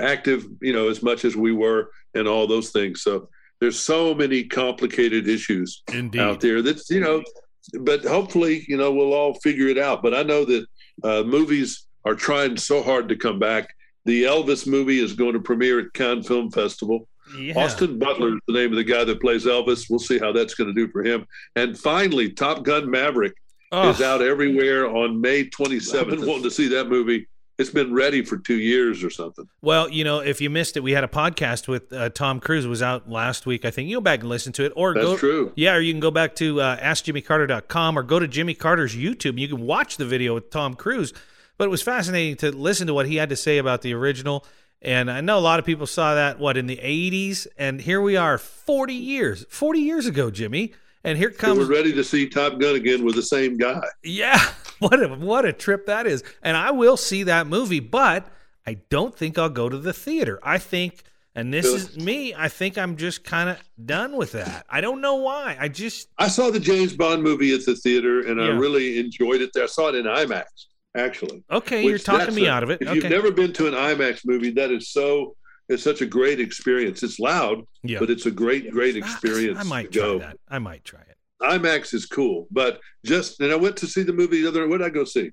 active 0.00 0.46
you 0.60 0.72
know 0.72 0.88
as 0.88 1.02
much 1.02 1.24
as 1.24 1.36
we 1.36 1.52
were 1.52 1.90
and 2.14 2.26
all 2.26 2.46
those 2.46 2.70
things 2.70 3.02
so 3.02 3.28
there's 3.60 3.78
so 3.78 4.14
many 4.14 4.44
complicated 4.44 5.28
issues 5.28 5.82
Indeed. 5.92 6.20
out 6.20 6.40
there 6.40 6.62
that's 6.62 6.90
you 6.90 7.00
know 7.00 7.22
but 7.80 8.04
hopefully 8.04 8.64
you 8.68 8.76
know 8.76 8.92
we'll 8.92 9.12
all 9.12 9.34
figure 9.34 9.68
it 9.68 9.78
out 9.78 10.02
but 10.02 10.14
i 10.14 10.22
know 10.22 10.44
that 10.44 10.64
uh, 11.04 11.22
movies 11.22 11.86
are 12.04 12.14
trying 12.14 12.56
so 12.56 12.82
hard 12.82 13.08
to 13.08 13.16
come 13.16 13.38
back 13.38 13.68
the 14.04 14.24
elvis 14.24 14.66
movie 14.66 15.00
is 15.00 15.12
going 15.12 15.32
to 15.34 15.40
premiere 15.40 15.78
at 15.80 15.92
cannes 15.92 16.26
film 16.26 16.50
festival 16.50 17.06
Yeah. 17.38 17.58
Austin 17.62 17.98
Butler 17.98 18.34
is 18.36 18.40
the 18.46 18.54
name 18.54 18.70
of 18.70 18.76
the 18.76 18.84
guy 18.84 19.04
that 19.04 19.20
plays 19.20 19.44
Elvis. 19.44 19.90
We'll 19.90 19.98
see 19.98 20.18
how 20.18 20.32
that's 20.32 20.54
going 20.54 20.68
to 20.68 20.80
do 20.82 20.90
for 20.90 21.04
him. 21.04 21.26
And 21.56 21.76
finally, 21.78 22.32
Top 22.32 22.62
Gun 22.62 22.90
Maverick 22.90 23.34
Oh, 23.70 23.90
is 23.90 24.00
out 24.00 24.22
everywhere 24.22 24.88
on 24.88 25.20
May 25.20 25.44
27th. 25.44 25.94
I've 26.00 26.08
been 26.08 26.26
wanting 26.26 26.44
to 26.44 26.50
see 26.50 26.68
that 26.68 26.88
movie. 26.88 27.28
It's 27.58 27.70
been 27.70 27.92
ready 27.92 28.24
for 28.24 28.36
two 28.36 28.56
years 28.58 29.02
or 29.02 29.10
something. 29.10 29.48
Well, 29.62 29.88
you 29.88 30.04
know, 30.04 30.20
if 30.20 30.40
you 30.40 30.48
missed 30.48 30.76
it, 30.76 30.80
we 30.80 30.92
had 30.92 31.02
a 31.02 31.08
podcast 31.08 31.66
with 31.66 31.92
uh, 31.92 32.08
Tom 32.10 32.38
Cruise. 32.38 32.64
It 32.64 32.68
was 32.68 32.82
out 32.82 33.10
last 33.10 33.46
week. 33.46 33.64
I 33.64 33.72
think 33.72 33.88
you 33.88 33.96
go 33.96 34.00
back 34.00 34.20
and 34.20 34.28
listen 34.28 34.52
to 34.54 34.64
it, 34.64 34.72
or 34.76 34.94
That's 34.94 35.04
go. 35.04 35.16
true. 35.16 35.52
Yeah, 35.56 35.74
or 35.74 35.80
you 35.80 35.92
can 35.92 35.98
go 35.98 36.12
back 36.12 36.36
to 36.36 36.60
uh, 36.60 36.76
AskJimmyCarter.com 36.78 37.98
or 37.98 38.04
go 38.04 38.20
to 38.20 38.28
Jimmy 38.28 38.54
Carter's 38.54 38.94
YouTube. 38.94 39.30
and 39.30 39.40
You 39.40 39.48
can 39.48 39.66
watch 39.66 39.96
the 39.96 40.06
video 40.06 40.34
with 40.34 40.50
Tom 40.50 40.74
Cruise. 40.74 41.12
But 41.56 41.64
it 41.64 41.70
was 41.70 41.82
fascinating 41.82 42.36
to 42.36 42.52
listen 42.52 42.86
to 42.86 42.94
what 42.94 43.06
he 43.06 43.16
had 43.16 43.30
to 43.30 43.36
say 43.36 43.58
about 43.58 43.82
the 43.82 43.92
original. 43.92 44.46
And 44.80 45.10
I 45.10 45.20
know 45.20 45.36
a 45.36 45.40
lot 45.40 45.58
of 45.58 45.64
people 45.64 45.88
saw 45.88 46.14
that 46.14 46.38
what 46.38 46.56
in 46.56 46.68
the 46.68 46.76
'80s, 46.76 47.48
and 47.56 47.80
here 47.80 48.00
we 48.00 48.16
are, 48.16 48.38
40 48.38 48.94
years, 48.94 49.44
40 49.48 49.80
years 49.80 50.06
ago, 50.06 50.30
Jimmy. 50.30 50.74
And 51.04 51.16
here 51.16 51.30
comes 51.30 51.58
we're 51.58 51.66
ready 51.66 51.92
to 51.92 52.04
see 52.04 52.28
Top 52.28 52.58
Gun 52.58 52.74
again 52.74 53.04
with 53.04 53.14
the 53.14 53.22
same 53.22 53.56
guy. 53.56 53.82
yeah, 54.02 54.40
what 54.78 55.02
a 55.02 55.08
what 55.08 55.44
a 55.44 55.52
trip 55.52 55.86
that 55.86 56.06
is. 56.06 56.22
And 56.42 56.56
I 56.56 56.70
will 56.70 56.96
see 56.96 57.24
that 57.24 57.46
movie, 57.46 57.80
but 57.80 58.26
I 58.66 58.78
don't 58.90 59.16
think 59.16 59.38
I'll 59.38 59.48
go 59.48 59.68
to 59.68 59.78
the 59.78 59.92
theater. 59.92 60.38
I 60.42 60.58
think 60.58 61.02
And 61.34 61.54
this 61.54 61.66
is 61.66 61.96
me. 61.96 62.34
I 62.34 62.48
think 62.48 62.76
I'm 62.76 62.96
just 62.96 63.22
kind 63.22 63.48
of 63.48 63.58
done 63.86 64.16
with 64.16 64.32
that. 64.32 64.66
I 64.68 64.80
don't 64.80 65.00
know 65.00 65.16
why. 65.16 65.56
I 65.58 65.68
just 65.68 66.08
I 66.18 66.28
saw 66.28 66.50
the 66.50 66.60
James 66.60 66.94
Bond 66.94 67.22
movie 67.22 67.54
at 67.54 67.64
the 67.64 67.76
theater, 67.76 68.20
and 68.20 68.40
yeah. 68.40 68.46
I 68.46 68.50
really 68.50 68.98
enjoyed 68.98 69.40
it. 69.40 69.52
There, 69.54 69.64
I 69.64 69.68
saw 69.68 69.88
it 69.88 69.94
in 69.94 70.04
IMAX 70.04 70.44
actually. 70.94 71.44
Okay, 71.50 71.84
you're 71.84 71.98
talking 71.98 72.34
me 72.34 72.46
a, 72.46 72.50
out 72.52 72.62
of 72.62 72.70
it. 72.70 72.82
If 72.82 72.88
okay. 72.88 72.96
you've 72.96 73.10
never 73.10 73.30
been 73.30 73.52
to 73.54 73.68
an 73.68 73.74
IMAX 73.74 74.22
movie, 74.26 74.50
that 74.52 74.70
is 74.70 74.90
so. 74.90 75.36
It's 75.68 75.82
such 75.82 76.00
a 76.00 76.06
great 76.06 76.40
experience. 76.40 77.02
It's 77.02 77.18
loud, 77.18 77.62
yeah. 77.82 77.98
but 77.98 78.10
it's 78.10 78.26
a 78.26 78.30
great, 78.30 78.70
great 78.70 78.96
experience. 78.96 79.58
I, 79.58 79.62
I 79.62 79.64
might 79.64 79.92
try 79.92 80.02
go. 80.02 80.18
that. 80.20 80.38
I 80.48 80.58
might 80.58 80.84
try 80.84 81.00
it. 81.00 81.16
IMAX 81.42 81.94
is 81.94 82.06
cool, 82.06 82.48
but 82.50 82.80
just 83.04 83.40
and 83.40 83.52
I 83.52 83.56
went 83.56 83.76
to 83.78 83.86
see 83.86 84.02
the 84.02 84.12
movie 84.12 84.42
the 84.42 84.48
other. 84.48 84.66
What 84.66 84.78
did 84.78 84.86
I 84.86 84.90
go 84.90 85.04
see? 85.04 85.30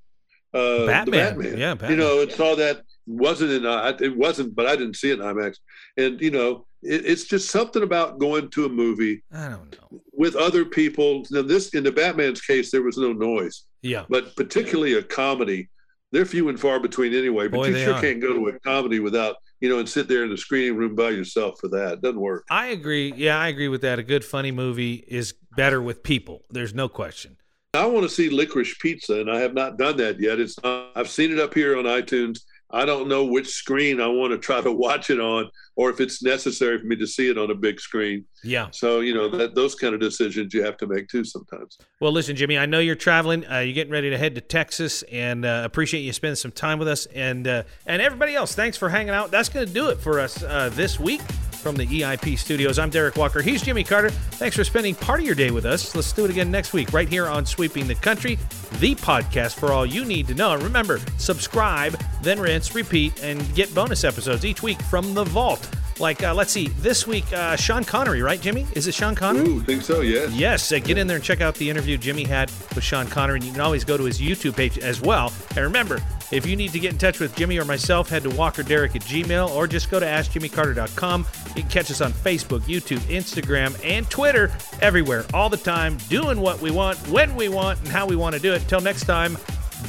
Uh, 0.54 0.86
Batman. 0.86 1.06
The 1.06 1.12
Batman. 1.12 1.58
Yeah, 1.58 1.74
Batman. 1.74 1.92
You 1.92 1.98
know, 1.98 2.22
and 2.22 2.32
saw 2.32 2.56
that 2.56 2.82
wasn't 3.08 3.52
in. 3.52 3.66
Uh, 3.66 3.98
it 4.00 4.16
wasn't, 4.16 4.56
but 4.56 4.68
I 4.68 4.76
didn't 4.76 4.98
see 4.98 5.10
it 5.10 5.20
in 5.20 5.26
IMAX. 5.26 5.58
And 5.98 6.22
you 6.22 6.30
know, 6.30 6.68
it, 6.84 7.06
it's 7.06 7.24
just 7.24 7.50
something 7.50 7.82
about 7.82 8.20
going 8.20 8.52
to 8.52 8.66
a 8.66 8.70
movie. 8.70 9.24
I 9.34 9.50
don't 9.50 9.76
know 9.82 10.02
with 10.16 10.36
other 10.36 10.66
people. 10.66 11.24
Now, 11.32 11.42
this 11.42 11.74
in 11.74 11.84
the 11.84 11.92
Batman's 11.92 12.42
case, 12.42 12.72
there 12.72 12.84
was 12.84 12.98
no 12.98 13.14
noise. 13.14 13.64
Yeah. 13.82 14.06
But 14.10 14.36
particularly 14.36 14.94
a 14.94 15.04
comedy, 15.04 15.70
they're 16.12 16.26
few 16.26 16.50
and 16.50 16.60
far 16.60 16.80
between 16.80 17.14
anyway. 17.14 17.48
But 17.48 17.58
Boy, 17.58 17.68
you 17.68 17.78
sure 17.78 17.94
are. 17.94 18.02
can't 18.02 18.22
go 18.22 18.34
to 18.34 18.48
a 18.48 18.60
comedy 18.60 19.00
without 19.00 19.36
you 19.60 19.70
know 19.70 19.80
and 19.80 19.88
sit 19.88 20.08
there 20.08 20.24
in 20.24 20.30
the 20.30 20.38
screening 20.38 20.76
room 20.76 20.96
by 20.96 21.10
yourself 21.10 21.60
for 21.60 21.68
that. 21.70 21.94
It 21.94 22.02
doesn't 22.02 22.20
work. 22.20 22.46
I 22.50 22.68
agree. 22.68 23.14
Yeah, 23.16 23.38
I 23.40 23.48
agree 23.48 23.68
with 23.68 23.82
that. 23.82 24.00
A 24.00 24.04
good 24.04 24.26
funny 24.26 24.52
movie 24.52 25.04
is 25.08 25.34
better 25.56 25.82
with 25.82 26.04
people. 26.04 26.44
There's 26.50 26.74
no 26.74 26.90
question. 26.90 27.38
I 27.74 27.86
want 27.86 28.04
to 28.04 28.10
see 28.10 28.30
Licorice 28.30 28.80
Pizza, 28.80 29.20
and 29.20 29.30
I 29.30 29.40
have 29.40 29.54
not 29.54 29.78
done 29.78 29.98
that 29.98 30.20
yet. 30.20 30.40
It's 30.40 30.62
not, 30.64 30.92
I've 30.96 31.10
seen 31.10 31.32
it 31.32 31.40
up 31.40 31.54
here 31.54 31.78
on 31.78 31.84
iTunes. 31.84 32.40
I 32.72 32.86
don't 32.86 33.08
know 33.08 33.26
which 33.26 33.48
screen 33.48 34.02
I 34.02 34.08
want 34.08 34.32
to 34.32 34.38
try 34.38 34.62
to 34.62 34.72
watch 34.72 35.10
it 35.10 35.20
on, 35.20 35.50
or 35.76 35.90
if 35.90 36.00
it's 36.02 36.24
necessary 36.24 36.80
for 36.80 36.86
me 36.86 36.96
to 36.98 37.08
see 37.08 37.30
it 37.30 37.38
on 37.38 37.52
a 37.52 37.56
big 37.56 37.80
screen. 37.80 38.26
Yeah. 38.44 38.68
So 38.72 39.00
you 39.00 39.14
know 39.14 39.30
that 39.30 39.56
those 39.56 39.76
kind 39.76 39.94
of 39.94 40.00
decisions 40.00 40.54
you 40.54 40.64
have 40.64 40.78
to 40.78 40.88
make 40.88 41.08
too 41.08 41.24
sometimes. 41.24 41.78
Well, 42.00 42.12
listen, 42.12 42.36
Jimmy, 42.36 42.58
I 42.58 42.66
know 42.66 42.80
you're 42.80 42.96
traveling. 42.96 43.46
Uh, 43.50 43.60
you're 43.60 43.74
getting 43.74 43.94
ready 43.94 44.10
to 44.10 44.18
head 44.18 44.36
to 44.36 44.42
Texas, 44.42 45.04
and 45.04 45.46
uh, 45.46 45.62
appreciate 45.66 46.02
you 46.02 46.14
spending 46.14 46.36
some 46.36 46.52
time 46.52 46.80
with 46.80 46.88
us, 46.88 47.06
and 47.08 47.48
uh, 47.48 47.64
and 47.86 48.02
everybody 48.02 48.36
else. 48.36 48.56
Thanks 48.56 48.78
for 48.78 48.90
hanging 48.90 49.14
out. 49.14 49.32
That's 49.32 49.50
going 49.50 49.68
to 49.68 49.74
do 49.74 49.90
it 49.90 50.00
for 50.00 50.20
us 50.20 50.42
uh, 50.44 50.70
this 50.74 51.00
week 51.00 51.22
from 51.66 51.76
the 51.76 51.88
EIP 51.88 52.38
studios. 52.38 52.78
I'm 52.78 52.92
Derek 52.92 53.16
Walker. 53.16 53.42
He's 53.42 53.64
Jimmy 53.64 53.84
Carter. 53.84 54.12
Thanks 54.12 54.56
for 54.56 54.64
spending 54.64 54.94
part 54.94 55.20
of 55.22 55.26
your 55.26 55.34
day 55.34 55.50
with 55.50 55.66
us. 55.66 55.96
Let's 55.96 56.14
do 56.14 56.24
it 56.24 56.30
again 56.30 56.52
next 56.52 56.74
week, 56.74 56.94
right 56.94 57.10
here 57.10 57.26
on 57.26 57.44
Sweeping 57.44 57.88
the 57.88 57.96
Country, 57.96 58.36
the 58.80 58.94
podcast 58.94 59.56
for 59.56 59.72
all 59.72 59.84
you 59.84 60.06
need 60.06 60.28
to 60.28 60.36
know. 60.36 60.52
And 60.54 60.62
remember, 60.62 61.00
subscribe, 61.18 62.00
then 62.22 62.40
rinse, 62.40 62.76
repeat, 62.76 63.24
and 63.24 63.42
get 63.56 63.74
bonus 63.74 64.04
episodes 64.04 64.46
each 64.46 64.62
week 64.62 64.80
from 64.84 65.16
the 65.16 65.24
vault. 65.24 65.68
Like, 65.98 66.22
uh, 66.22 66.36
let's 66.36 66.52
see, 66.52 66.68
this 66.68 67.08
week, 67.08 67.26
uh, 67.34 67.56
Sean 67.56 67.84
Connery, 67.84 68.22
right, 68.22 68.40
Jimmy? 68.40 68.68
Is 68.76 68.86
it 68.86 68.94
Sean 68.94 69.16
Connery? 69.16 69.48
Ooh, 69.48 69.60
think 69.62 69.82
so, 69.82 70.02
yes. 70.02 70.32
Yes. 70.34 70.72
Uh, 70.72 70.78
get 70.78 71.00
in 71.00 71.08
there 71.08 71.16
and 71.16 71.26
check 71.26 71.42
out 71.42 71.56
the 71.56 71.68
interview 71.68 71.98
Jimmy 71.98 72.26
had 72.26 72.52
with 72.76 72.84
Sean 72.84 73.08
Connery. 73.08 73.38
And 73.38 73.44
you 73.44 73.54
can 73.54 73.62
always 73.62 73.84
go 73.84 73.98
to 73.98 74.04
his 74.04 74.22
YouTube 74.22 74.56
page 74.56 74.78
as 74.78 75.02
well. 75.02 75.34
And 75.56 75.66
remember, 75.66 76.00
if 76.32 76.46
you 76.46 76.56
need 76.56 76.72
to 76.72 76.80
get 76.80 76.92
in 76.92 76.98
touch 76.98 77.20
with 77.20 77.36
Jimmy 77.36 77.58
or 77.60 77.66
myself, 77.66 78.10
head 78.10 78.24
to 78.24 78.30
walkerderek 78.30 78.96
at 78.96 79.02
gmail 79.02 79.50
or 79.50 79.68
just 79.68 79.90
go 79.90 80.00
to 80.00 80.06
askjimmycarter.com. 80.06 81.26
You 81.56 81.62
can 81.62 81.70
catch 81.70 81.92
us 81.92 82.02
on 82.02 82.12
Facebook, 82.12 82.62
YouTube, 82.62 83.00
Instagram, 83.00 83.80
and 83.84 84.10
Twitter, 84.10 84.52
everywhere, 84.82 85.26
all 85.34 85.50
the 85.50 85.58
time, 85.58 85.98
doing 86.10 86.40
what 86.40 86.62
we 86.62 86.72
want, 86.72 86.98
when 87.10 87.36
we 87.36 87.50
want, 87.50 87.80
and 87.80 87.88
how 87.88 88.06
we 88.06 88.16
want 88.16 88.36
to 88.36 88.42
do 88.42 88.54
it. 88.54 88.62
Until 88.62 88.82
next 88.82 89.06
time, 89.06 89.38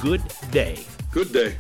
good 0.01 0.23
day. 0.51 0.85
Good 1.11 1.33
day. 1.33 1.57